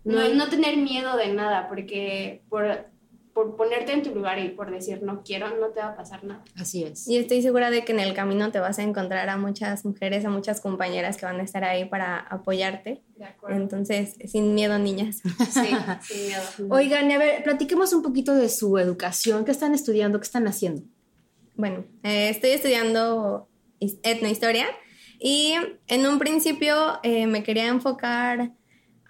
[0.05, 0.35] no, No.
[0.35, 2.87] no tener miedo de nada, porque por,
[3.35, 6.23] por ponerte en tu lugar y por decir no quiero, no te va a pasar
[6.25, 6.45] nada.
[6.57, 7.09] Así es.
[7.09, 10.25] Y estoy segura de que en el camino te vas a encontrar a muchas mujeres,
[10.25, 13.03] a muchas compañeras que van a estar ahí para apoyarte.
[13.17, 13.57] De acuerdo.
[13.57, 15.21] Entonces, sin miedo, niñas.
[15.51, 15.61] Sí,
[16.03, 16.43] sin miedo.
[16.71, 19.45] Oigan, a ver, platiquemos un poquito de su educación.
[19.45, 20.21] ¿Qué están estudiando?
[20.21, 20.83] ¿Qué están haciendo?
[21.57, 23.49] Bueno, eh, estoy estudiando
[23.81, 24.67] his- etnohistoria
[25.19, 25.55] y
[25.89, 28.53] en un principio eh, me quería enfocar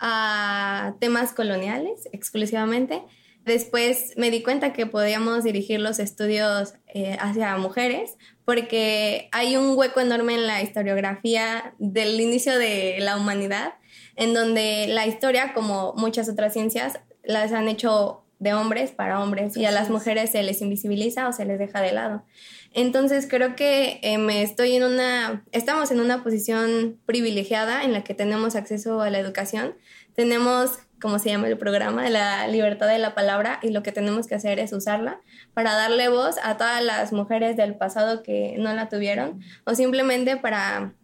[0.00, 3.02] a temas coloniales exclusivamente.
[3.44, 9.76] Después me di cuenta que podíamos dirigir los estudios eh, hacia mujeres porque hay un
[9.76, 13.74] hueco enorme en la historiografía del inicio de la humanidad
[14.16, 19.56] en donde la historia, como muchas otras ciencias, las han hecho de hombres para hombres
[19.56, 19.90] y a las es.
[19.90, 22.24] mujeres se les invisibiliza o se les deja de lado.
[22.72, 28.04] Entonces creo que eh, me estoy en una, estamos en una posición privilegiada en la
[28.04, 29.76] que tenemos acceso a la educación,
[30.14, 34.26] tenemos, como se llama el programa, la libertad de la palabra y lo que tenemos
[34.26, 35.20] que hacer es usarla
[35.52, 40.38] para darle voz a todas las mujeres del pasado que no la tuvieron o simplemente
[40.38, 40.94] para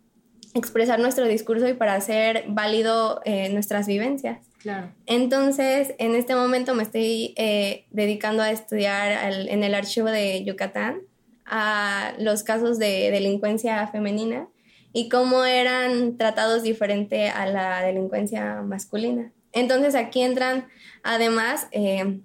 [0.55, 4.39] expresar nuestro discurso y para hacer válido eh, nuestras vivencias.
[4.59, 4.91] Claro.
[5.05, 10.43] Entonces, en este momento me estoy eh, dedicando a estudiar al- en el archivo de
[10.45, 11.03] Yucatán
[11.45, 14.49] a los casos de delincuencia femenina
[14.95, 19.31] y cómo eran tratados diferente a la delincuencia masculina.
[19.53, 20.69] Entonces, aquí entran
[21.03, 22.21] además eh,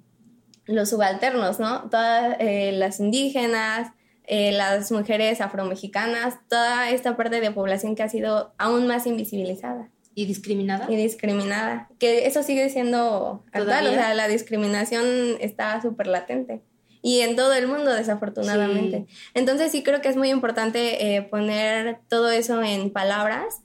[0.65, 1.89] los subalternos, ¿no?
[1.89, 3.91] Todas eh, las indígenas,
[4.27, 9.91] eh, las mujeres afromexicanas, toda esta parte de población que ha sido aún más invisibilizada
[10.15, 10.87] ¿Y discriminada?
[10.89, 11.89] y discriminada.
[11.99, 15.05] Que eso sigue siendo actual, o sea, la discriminación
[15.39, 16.61] está súper latente.
[17.03, 19.05] Y en todo el mundo, desafortunadamente.
[19.35, 23.61] Entonces sí creo que es muy importante eh, poner todo eso en palabras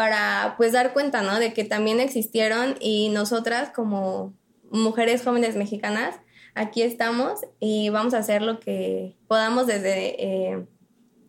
[0.00, 1.38] para pues dar cuenta, ¿no?
[1.38, 4.32] De que también existieron y nosotras como
[4.70, 6.18] mujeres jóvenes mexicanas,
[6.54, 10.66] aquí estamos y vamos a hacer lo que podamos desde, eh,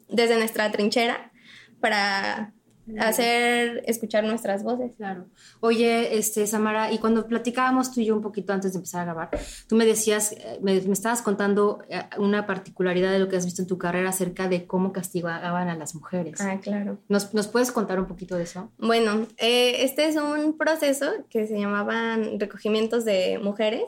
[0.08, 1.34] desde nuestra trinchera
[1.82, 2.54] para
[3.00, 4.96] hacer escuchar nuestras voces.
[4.96, 5.26] Claro.
[5.60, 9.06] Oye, este, Samara, y cuando platicábamos tú y yo un poquito antes de empezar a
[9.06, 9.30] grabar,
[9.68, 13.46] tú me decías, eh, me, me estabas contando eh, una particularidad de lo que has
[13.46, 16.42] visto en tu carrera acerca de cómo castigaban a las mujeres.
[16.42, 17.00] Ah, claro.
[17.08, 18.72] ¿Nos, ¿Nos puedes contar un poquito de eso?
[18.78, 23.84] Bueno, eh, este es un proceso que se llamaban recogimientos de mujeres,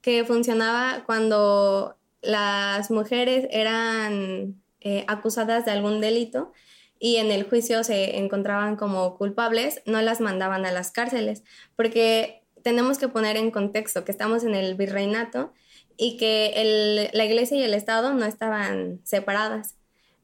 [0.00, 6.52] que funcionaba cuando las mujeres eran eh, acusadas de algún delito
[7.04, 11.42] y en el juicio se encontraban como culpables, no las mandaban a las cárceles,
[11.74, 15.52] porque tenemos que poner en contexto que estamos en el virreinato
[15.96, 19.74] y que la iglesia y el Estado no estaban separadas.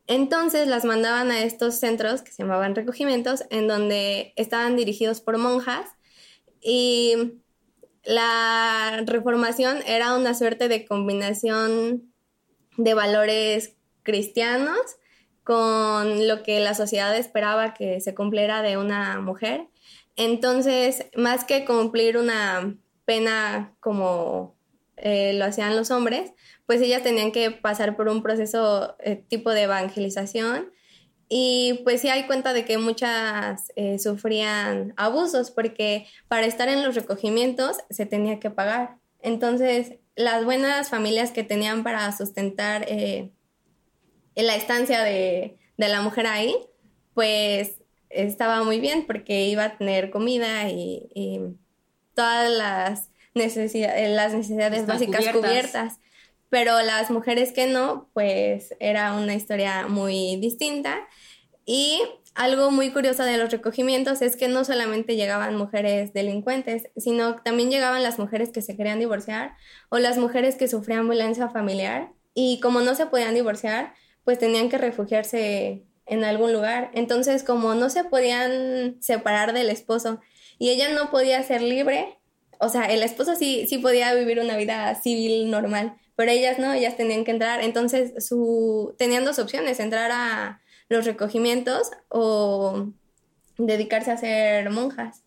[0.07, 5.37] Entonces las mandaban a estos centros que se llamaban recogimientos, en donde estaban dirigidos por
[5.37, 5.85] monjas
[6.61, 7.41] y
[8.05, 12.15] la reformación era una suerte de combinación
[12.77, 14.79] de valores cristianos
[15.49, 19.69] con lo que la sociedad esperaba que se cumpliera de una mujer.
[20.15, 24.59] Entonces, más que cumplir una pena como
[24.99, 26.35] eh, lo hacían los hombres,
[26.67, 30.71] pues ellas tenían que pasar por un proceso eh, tipo de evangelización
[31.31, 36.83] y pues sí hay cuenta de que muchas eh, sufrían abusos porque para estar en
[36.83, 38.99] los recogimientos se tenía que pagar.
[39.23, 42.85] Entonces, las buenas familias que tenían para sustentar
[44.47, 46.57] la estancia de, la mujer ahí,
[47.15, 47.75] pues
[48.11, 51.57] estaba muy bien porque iba a tener comida y,
[52.15, 56.01] todas las, necesidades, las necesidades básicas cubiertas.
[56.51, 61.07] Pero las mujeres que no, pues era una historia muy distinta.
[61.65, 62.01] Y
[62.35, 67.71] algo muy curioso de los recogimientos es que no solamente llegaban mujeres delincuentes, sino también
[67.71, 69.57] llegaban las mujeres que se querían divorciar
[69.89, 72.13] o las mujeres que sufrían violencia familiar.
[72.35, 73.93] Y como no se podían divorciar,
[74.25, 76.91] pues tenían que refugiarse en algún lugar.
[76.95, 80.21] Entonces, como no se podían separar del esposo
[80.59, 82.19] y ella no podía ser libre,
[82.61, 86.73] o sea, el esposo sí, sí podía vivir una vida civil normal, pero ellas no,
[86.73, 87.63] ellas tenían que entrar.
[87.63, 92.89] Entonces, su, tenían dos opciones, entrar a los recogimientos o
[93.57, 95.23] dedicarse a ser monjas.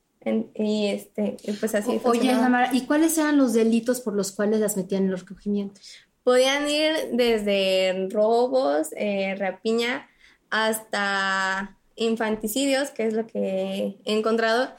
[0.55, 1.99] y este, pues así.
[2.03, 2.35] Oye,
[2.73, 6.07] ¿y cuáles eran los delitos por los cuales las metían en los recogimientos?
[6.23, 10.07] Podían ir desde robos, eh, rapiña,
[10.49, 14.71] hasta infanticidios, que es lo que he encontrado.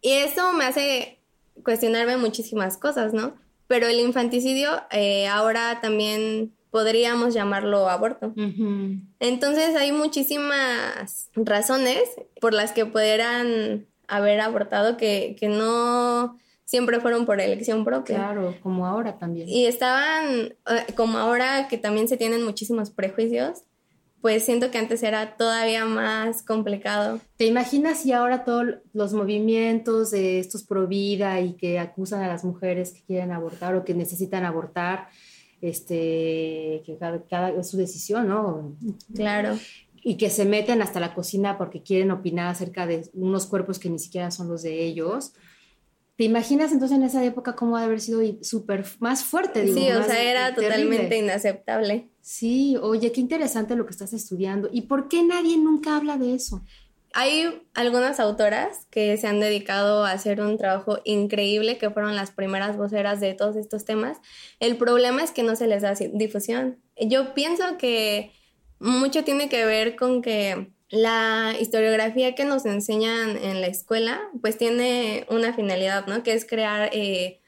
[0.00, 1.18] Y eso me hace
[1.62, 3.34] cuestionarme muchísimas cosas, ¿no?
[3.68, 8.34] pero el infanticidio eh, ahora también podríamos llamarlo aborto.
[9.20, 12.02] Entonces hay muchísimas razones
[12.40, 18.16] por las que pudieran haber abortado que, que no siempre fueron por elección propia.
[18.16, 19.48] Claro, como ahora también.
[19.48, 23.62] Y estaban, eh, como ahora que también se tienen muchísimos prejuicios,
[24.20, 27.20] pues siento que antes era todavía más complicado.
[27.38, 32.28] ¿Te imaginas si ahora todos los movimientos de estos pro vida y que acusan a
[32.28, 35.08] las mujeres que quieren abortar o que necesitan abortar,
[35.62, 36.98] este, que
[37.30, 38.76] cada, es su decisión, ¿no?
[39.14, 39.58] Claro.
[40.02, 43.88] Y que se meten hasta la cocina porque quieren opinar acerca de unos cuerpos que
[43.88, 45.32] ni siquiera son los de ellos.
[46.18, 49.72] ¿Te imaginas entonces en esa época cómo ha de haber sido súper más fuerte?
[49.72, 52.08] sí, o sea, era totalmente inaceptable.
[52.20, 54.68] Sí, oye, qué interesante lo que estás estudiando.
[54.72, 56.64] ¿Y por qué nadie nunca habla de eso?
[57.12, 62.32] Hay algunas autoras que se han dedicado a hacer un trabajo increíble, que fueron las
[62.32, 64.18] primeras voceras de todos estos temas.
[64.58, 66.82] El problema es que no se les da difusión.
[67.00, 68.32] Yo pienso que
[68.80, 74.56] mucho tiene que ver con que la historiografía que nos enseñan en la escuela, pues
[74.56, 76.22] tiene una finalidad, ¿no?
[76.22, 77.40] Que es crear eh,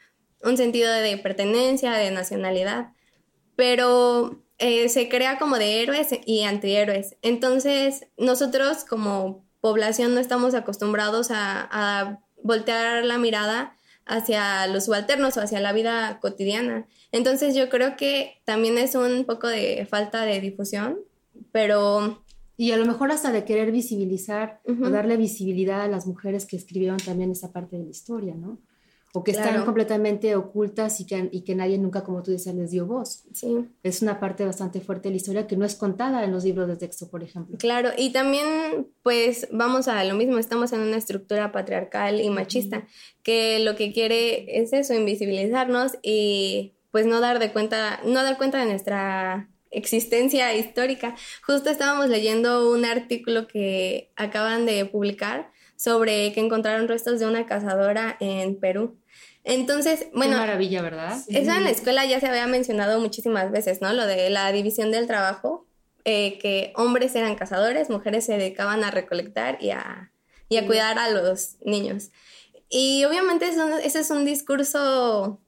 [0.43, 2.93] un sentido de pertenencia, de nacionalidad,
[3.57, 7.17] pero eh, se crea como de héroes y antihéroes.
[7.23, 13.77] Entonces, nosotros como población no estamos acostumbrados a, a voltear la mirada
[14.07, 16.87] hacia los subalternos o hacia la vida cotidiana.
[17.13, 20.99] Entonces yo creo que también es un poco de falta de difusión,
[21.53, 22.25] pero
[22.61, 26.57] y a lo mejor hasta de querer visibilizar o darle visibilidad a las mujeres que
[26.57, 28.59] escribieron también esa parte de la historia, ¿no?
[29.15, 32.71] O que están completamente ocultas y que, y que nadie nunca, como tú dices, les
[32.71, 33.25] dio voz.
[33.33, 33.67] Sí.
[33.83, 36.69] Es una parte bastante fuerte de la historia que no es contada en los libros
[36.69, 37.57] de texto, por ejemplo.
[37.57, 42.87] Claro, y también, pues, vamos a lo mismo, estamos en una estructura patriarcal y machista,
[43.23, 48.37] que lo que quiere es eso, invisibilizarnos y pues no dar de cuenta, no dar
[48.37, 51.17] cuenta de nuestra existencia histórica.
[51.43, 57.47] Justo estábamos leyendo un artículo que acaban de publicar sobre que encontraron restos de una
[57.47, 58.99] cazadora en Perú.
[59.45, 60.35] Entonces, bueno.
[60.35, 61.19] Qué maravilla, ¿verdad?
[61.29, 63.93] Eso en la escuela ya se había mencionado muchísimas veces, ¿no?
[63.93, 65.67] Lo de la división del trabajo,
[66.05, 70.13] eh, que hombres eran cazadores, mujeres se dedicaban a recolectar y a,
[70.49, 72.11] y a cuidar a los niños.
[72.69, 73.49] Y obviamente
[73.83, 75.41] ese es un discurso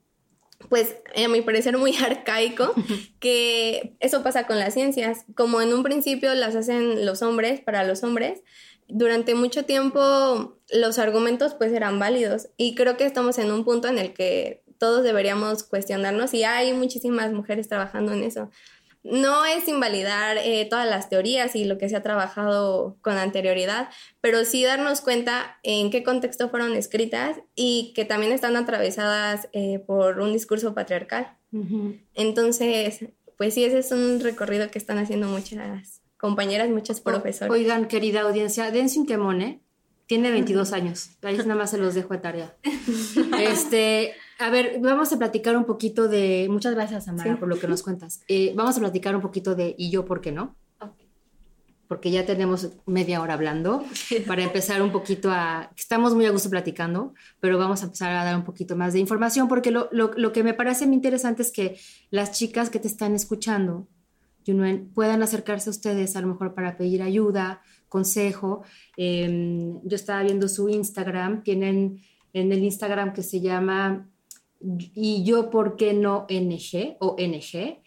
[0.68, 2.74] pues a mi parecer muy arcaico,
[3.20, 5.24] que eso pasa con las ciencias.
[5.34, 8.42] Como en un principio las hacen los hombres para los hombres,
[8.88, 12.48] durante mucho tiempo los argumentos pues eran válidos.
[12.56, 16.72] Y creo que estamos en un punto en el que todos deberíamos cuestionarnos y hay
[16.72, 18.50] muchísimas mujeres trabajando en eso
[19.04, 23.88] no es invalidar eh, todas las teorías y lo que se ha trabajado con anterioridad,
[24.20, 29.80] pero sí darnos cuenta en qué contexto fueron escritas y que también están atravesadas eh,
[29.86, 31.36] por un discurso patriarcal.
[32.14, 37.52] Entonces, pues sí, ese es un recorrido que están haciendo muchas compañeras, muchos profesores.
[37.52, 39.60] Oigan, querida audiencia, dense un quemón, ¿eh?
[40.06, 41.10] Tiene 22 años.
[41.22, 42.56] Ahí nada más se los dejo de tarea.
[43.40, 46.48] Este, a ver, vamos a platicar un poquito de.
[46.50, 48.22] Muchas gracias, Amara, por lo que nos cuentas.
[48.28, 50.56] Eh, vamos a platicar un poquito de ¿y yo por qué no?
[51.88, 53.84] Porque ya tenemos media hora hablando.
[54.26, 55.70] Para empezar un poquito a.
[55.76, 59.00] Estamos muy a gusto platicando, pero vamos a empezar a dar un poquito más de
[59.00, 61.78] información, porque lo, lo, lo que me parece muy interesante es que
[62.10, 63.88] las chicas que te están escuchando
[64.94, 68.62] puedan acercarse a ustedes a lo mejor para pedir ayuda, consejo.
[68.96, 72.00] Em, yo estaba viendo su Instagram, tienen
[72.32, 74.08] en el Instagram que se llama
[74.62, 77.82] y yo por qué no NG o NG,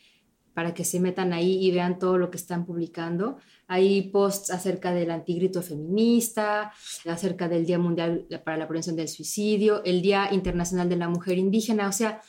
[0.53, 3.37] para que se metan ahí y vean todo lo que están publicando.
[3.67, 6.71] Hay posts acerca del antigrito feminista,
[7.05, 11.37] acerca del Día Mundial para la Prevención del Suicidio, el Día Internacional de la Mujer
[11.37, 12.21] Indígena, o sea,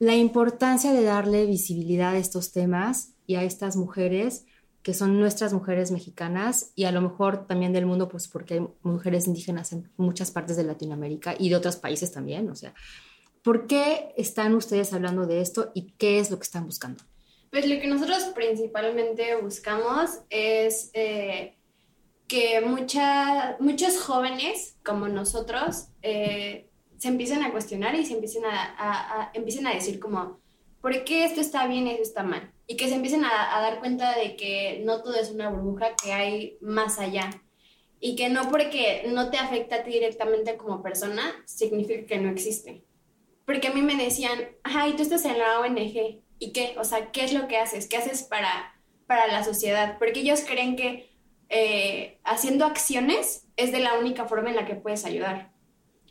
[0.00, 4.44] la importancia de darle visibilidad a estos temas y a estas mujeres
[4.82, 8.66] que son nuestras mujeres mexicanas y a lo mejor también del mundo, pues porque hay
[8.82, 12.74] mujeres indígenas en muchas partes de Latinoamérica y de otros países también, o sea,
[13.42, 17.02] ¿por qué están ustedes hablando de esto y qué es lo que están buscando?
[17.50, 21.56] Pues lo que nosotros principalmente buscamos es eh,
[22.26, 29.30] que mucha, muchos jóvenes como nosotros eh, se empiecen a cuestionar y se empiecen a,
[29.34, 30.40] empiecen a decir como,
[30.80, 32.52] ¿por qué esto está bien y esto está mal?
[32.72, 36.12] y que se empiecen a, dar cuenta de que no todo es una burbuja, que
[36.12, 37.28] hay más allá.
[38.00, 42.30] Y que no porque no te afecta a ti directamente como persona, significa que no
[42.30, 42.82] existe.
[43.44, 46.22] Porque a mí me decían, ay, tú estás en la ONG.
[46.38, 46.74] ¿Y qué?
[46.78, 47.88] O sea, ¿qué es lo que haces?
[47.88, 48.74] ¿Qué haces para,
[49.06, 49.98] para la sociedad?
[49.98, 51.10] Porque ellos creen que
[51.48, 55.52] eh, haciendo acciones es de la única forma en la que puedes ayudar.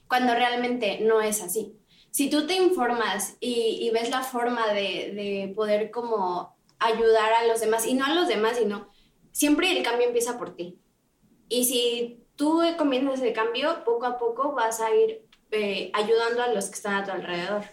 [0.08, 1.78] Cuando realmente no es así
[2.12, 7.88] si tú te informas y, ves la forma de, poder como ayudar a los demás,
[7.88, 8.90] y no a los demás, sino
[9.32, 10.78] siempre el cambio empieza por ti.
[11.48, 16.48] Y si tú comienzas el cambio, poco a poco vas a ir eh, ayudando a
[16.48, 17.64] los que están a tu alrededor.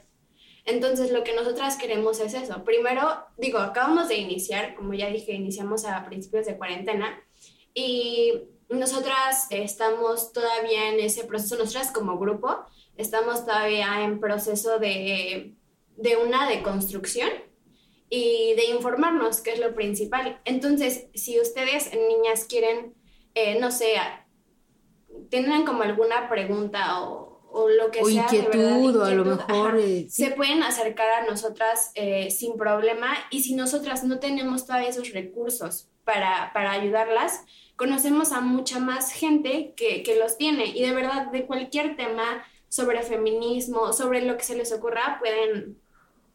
[0.64, 2.62] Entonces, lo que nosotras queremos es eso.
[2.64, 7.22] Primero, digo, acabamos de iniciar, como ya dije, iniciamos a principios de cuarentena
[7.72, 8.34] y
[8.68, 12.66] nosotras estamos todavía en ese proceso, nosotras como grupo,
[12.96, 15.54] estamos todavía en proceso de,
[15.96, 17.30] de una deconstrucción
[18.10, 20.40] y de informarnos, que es lo principal.
[20.44, 22.94] Entonces, si ustedes, niñas, quieren,
[23.34, 23.94] eh, no sé,
[25.30, 28.22] tienen como alguna pregunta o, o lo que sea.
[28.22, 29.78] Inquietud, o a lo mejor.
[29.78, 34.88] Eh, se pueden acercar a nosotras eh, sin problema y si nosotras no tenemos todavía
[34.88, 37.42] esos recursos para, para ayudarlas,
[37.76, 42.44] conocemos a mucha más gente que, que los tiene y de verdad de cualquier tema
[42.68, 45.78] sobre feminismo, sobre lo que se les ocurra, pueden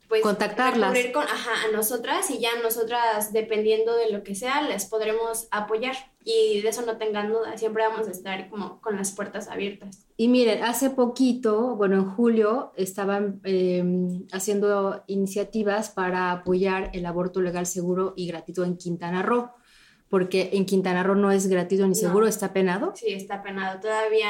[0.08, 5.48] pues, contactarlas con, a nosotras y ya nosotras, dependiendo de lo que sea, les podremos
[5.50, 5.96] apoyar.
[6.26, 10.08] Y de eso no tengan duda, siempre vamos a estar como con las puertas abiertas.
[10.16, 17.42] Y miren, hace poquito, bueno, en julio estaban em, haciendo iniciativas para apoyar el aborto
[17.42, 19.50] legal, seguro y gratuito en Quintana Roo,
[20.10, 22.94] porque en Quintana Roo no es gratuito ni seguro, está penado.
[22.96, 23.82] Sí, está penado.
[23.82, 24.30] Todavía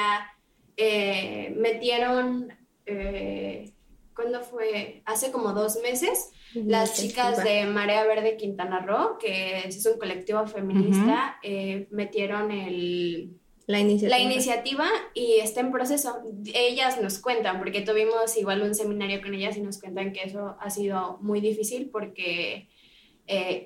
[0.78, 2.54] eh, metieron,
[2.88, 3.72] eh,
[4.16, 5.04] ¿cuándo fue?
[5.06, 10.46] Hace como dos meses, las chicas de Marea Verde Quintana Roo, que es un colectivo
[10.48, 13.40] feminista, eh, metieron el...
[13.66, 14.18] La iniciativa.
[14.18, 14.86] la iniciativa.
[15.14, 16.18] y está en proceso.
[16.54, 20.58] Ellas nos cuentan, porque tuvimos igual un seminario con ellas y nos cuentan que eso
[20.60, 22.68] ha sido muy difícil porque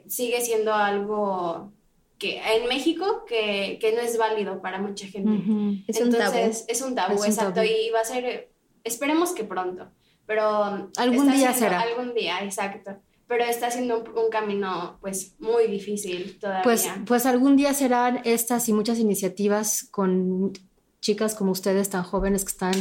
[0.08, 1.74] sigue siendo algo
[2.18, 5.84] que en México que, que, no es válido para mucha gente.
[5.88, 6.38] Es un tabú.
[6.68, 7.64] Es un tabú, exacto.
[7.64, 8.50] Y va a ser,
[8.84, 9.90] esperemos que pronto,
[10.28, 10.92] pero...
[10.98, 11.80] Algún día será.
[11.80, 12.92] Algún día, exacto.
[13.28, 16.64] Pero está siendo un, camino pues muy difícil todavía.
[16.64, 20.54] Pues, pues algún día serán estas y muchas iniciativas con
[21.02, 22.74] chicas como ustedes tan jóvenes que están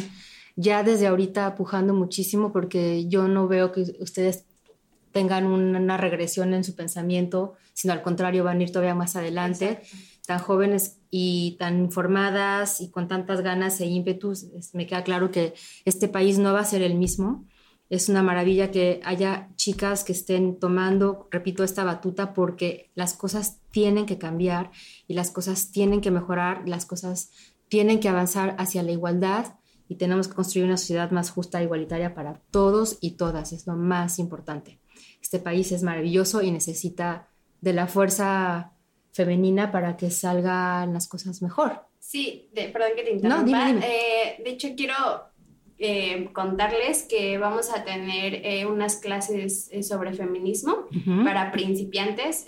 [0.56, 4.44] ya desde ahorita pujando muchísimo porque yo no veo que ustedes
[5.12, 9.80] tengan una regresión en su pensamiento, sino al contrario, van a ir todavía más adelante.
[10.26, 15.54] Tan jóvenes y tan informadas y con tantas ganas e ímpetus, me queda claro que
[15.84, 17.46] este país no va a ser el mismo.
[17.88, 23.60] Es una maravilla que haya chicas que estén tomando, repito, esta batuta porque las cosas
[23.70, 24.72] tienen que cambiar
[25.06, 27.30] y las cosas tienen que mejorar, las cosas
[27.68, 29.54] tienen que avanzar hacia la igualdad
[29.88, 33.52] y tenemos que construir una sociedad más justa e igualitaria para todos y todas.
[33.52, 34.80] Es lo más importante
[35.26, 37.28] este país es maravilloso y necesita
[37.60, 38.72] de la fuerza
[39.16, 41.86] femenina para que salgan las cosas mejor.
[41.98, 43.70] Sí, perdón que te interrumpa.
[43.70, 44.94] Eh, de hecho, quiero
[45.78, 50.86] eh, contarles que vamos a tener eh, unas clases sobre feminismo
[51.24, 52.44] para principiantes.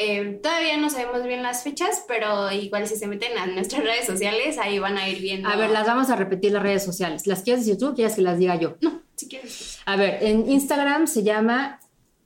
[0.00, 4.06] Eh, todavía no sabemos bien las fechas, pero igual si se meten a nuestras redes
[4.06, 5.48] sociales, ahí van a ir viendo.
[5.48, 7.26] A ver, las vamos a repetir las redes sociales.
[7.26, 8.76] ¿Las quieres decir tú o quieres que las diga yo?
[8.80, 9.80] No, si quieres.
[9.86, 11.80] A ver, en Instagram se llama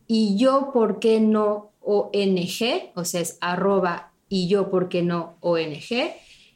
[0.07, 5.37] y yo por qué no ONG, o sea, es arroba y yo por qué no
[5.41, 6.14] ONG.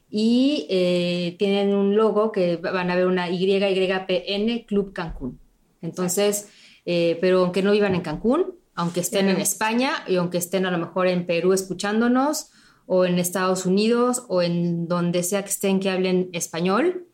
[0.08, 5.40] Y eh, tienen un logo que van a ver una YYPN Club Cancún.
[5.82, 6.48] Entonces,
[6.84, 10.70] eh, pero aunque no vivan en Cancún, aunque estén en España y aunque estén a
[10.70, 12.50] lo mejor en Perú escuchándonos
[12.86, 17.06] o en Estados Unidos o en donde sea que estén que hablen español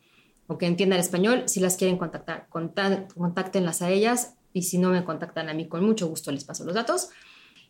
[0.48, 5.04] o que entiendan español, si las quieren contactar, contáctenlas a ellas y si no me
[5.04, 7.08] contactan a mí con mucho gusto les paso los datos.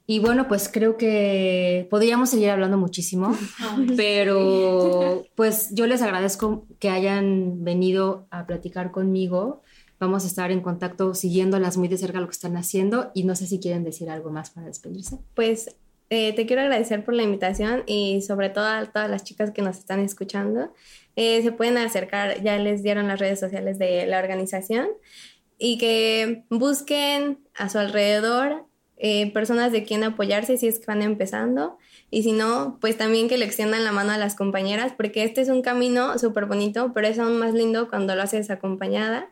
[0.07, 3.37] Y bueno, pues creo que podríamos seguir hablando muchísimo,
[3.97, 9.63] pero pues yo les agradezco que hayan venido a platicar conmigo.
[10.01, 13.37] Vamos a estar en contacto siguiéndolas muy de cerca lo que están haciendo y no
[13.37, 15.19] sé si quieren decir algo más para despedirse.
[15.35, 15.77] Pues
[16.11, 19.63] eh, te quiero agradecer por la invitación y sobre todo a todas las chicas que
[19.63, 20.75] nos están escuchando.
[21.15, 24.89] Eh, se pueden acercar, ya les dieron las redes sociales de la organización
[25.57, 28.67] y que busquen a su alrededor
[29.05, 31.77] eh, personas de quien apoyarse si es que van empezando
[32.09, 35.41] y si no, pues también que le extiendan la mano a las compañeras porque este
[35.41, 39.29] es un camino súper bonito, pero es aún más lindo cuando lo haces acompañada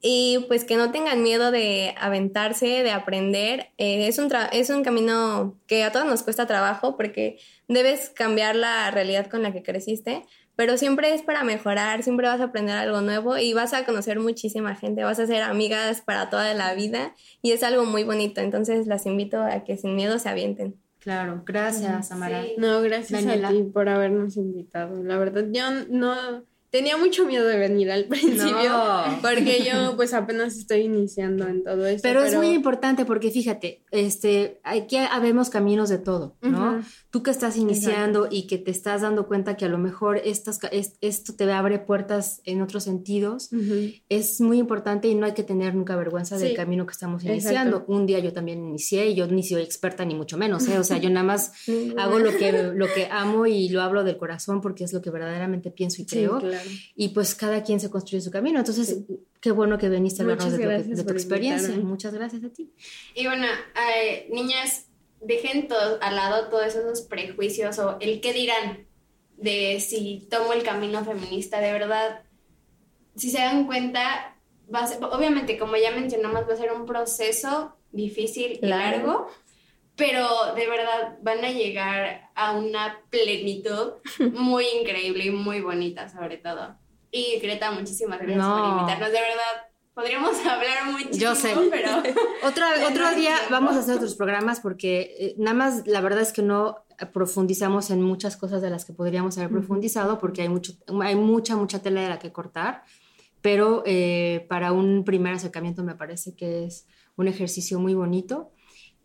[0.00, 3.70] y pues que no tengan miedo de aventarse, de aprender.
[3.76, 7.38] Eh, es, un es un camino que a todos nos cuesta trabajo porque
[7.68, 10.24] debes cambiar la realidad con la que creciste,
[10.56, 14.20] pero siempre es para mejorar, siempre vas a aprender algo nuevo y vas a conocer
[14.20, 18.40] muchísima gente, vas a ser amigas para toda la vida y es algo muy bonito,
[18.40, 20.76] entonces las invito a que sin miedo se avienten.
[21.00, 22.44] Claro, gracias, Amara.
[22.56, 25.02] No, gracias a ti por habernos invitado.
[25.02, 26.44] La verdad, yo no
[26.74, 28.72] Tenía mucho miedo de venir al principio
[29.22, 32.00] porque yo pues apenas estoy iniciando en todo esto.
[32.02, 36.82] Pero, es muy importante porque fíjate, este, aquí habemos caminos de todo, ¿no?
[37.10, 40.58] Tú que estás iniciando y que te estás dando cuenta que a lo mejor estas,
[41.00, 43.50] esto te abre puertas en otros sentidos,
[44.08, 47.84] es muy importante y no hay que tener nunca vergüenza del camino que estamos iniciando.
[47.86, 50.76] Un día yo también inicié y yo ni soy experta ni mucho menos, ¿eh?
[50.80, 51.52] O sea, yo nada más
[51.98, 55.10] hago lo que, lo que amo y lo hablo del corazón porque es lo que
[55.10, 56.40] verdaderamente pienso y creo.
[56.40, 56.63] Claro.
[56.94, 58.58] Y pues cada quien se construye su camino.
[58.58, 58.98] Entonces,
[59.40, 61.74] qué bueno que veniste a hablarnos de, tu, experiencia.
[61.76, 62.72] Muchas gracias a ti.
[63.14, 63.46] Y bueno,
[64.30, 64.86] niñas,
[65.20, 68.86] dejen todo, al lado todos esos prejuicios o el qué dirán
[69.36, 71.60] de si tomo el camino feminista.
[71.60, 72.22] De verdad,
[73.16, 74.36] si se dan cuenta,
[74.72, 79.28] va obviamente, como ya mencionamos, va a ser un proceso difícil y largo
[79.96, 83.92] pero de verdad van a llegar a una plenitud
[84.32, 86.76] muy increíble y muy bonita sobre todo.
[87.10, 89.68] Y Greta, muchísimas gracias por invitarnos, de verdad.
[89.94, 91.54] Podríamos hablar muchísimo, Yo sé.
[91.70, 91.90] pero...
[92.42, 96.32] otro, otro día vamos a hacer otros programas porque eh, nada más la verdad es
[96.32, 100.72] que no profundizamos en muchas cosas de las que podríamos haber profundizado porque hay, mucho,
[101.02, 102.82] hay mucha, mucha tela de la que cortar,
[103.40, 106.86] pero eh, para un primer acercamiento me parece que es
[107.16, 108.50] un ejercicio muy bonito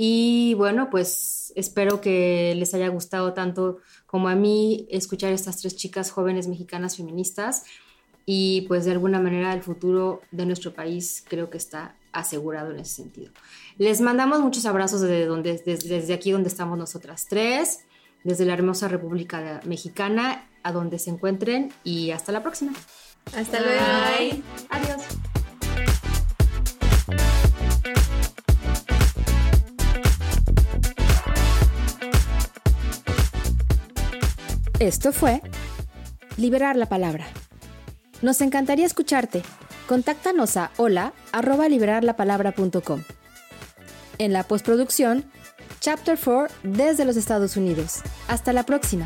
[0.01, 5.57] y bueno, pues espero que les haya gustado tanto como a mí escuchar a estas
[5.57, 7.65] tres chicas jóvenes mexicanas feministas
[8.25, 12.79] y pues de alguna manera el futuro de nuestro país creo que está asegurado en
[12.79, 13.33] ese sentido.
[13.77, 17.81] Les mandamos muchos abrazos desde, donde, desde, aquí donde estamos nosotras tres,
[18.23, 22.71] desde la hermosa República Mexicana, a donde se encuentren y hasta la próxima.
[23.35, 24.43] Hasta luego.
[24.69, 25.01] Adiós.
[34.80, 35.41] Esto fue
[36.38, 37.27] Liberar la Palabra.
[38.21, 39.43] Nos encantaría escucharte.
[39.89, 41.11] Contáctanos a hola
[44.19, 45.25] En la postproducción,
[45.82, 47.99] Chapter 4 desde los Estados Unidos.
[48.30, 49.05] Hasta la próxima.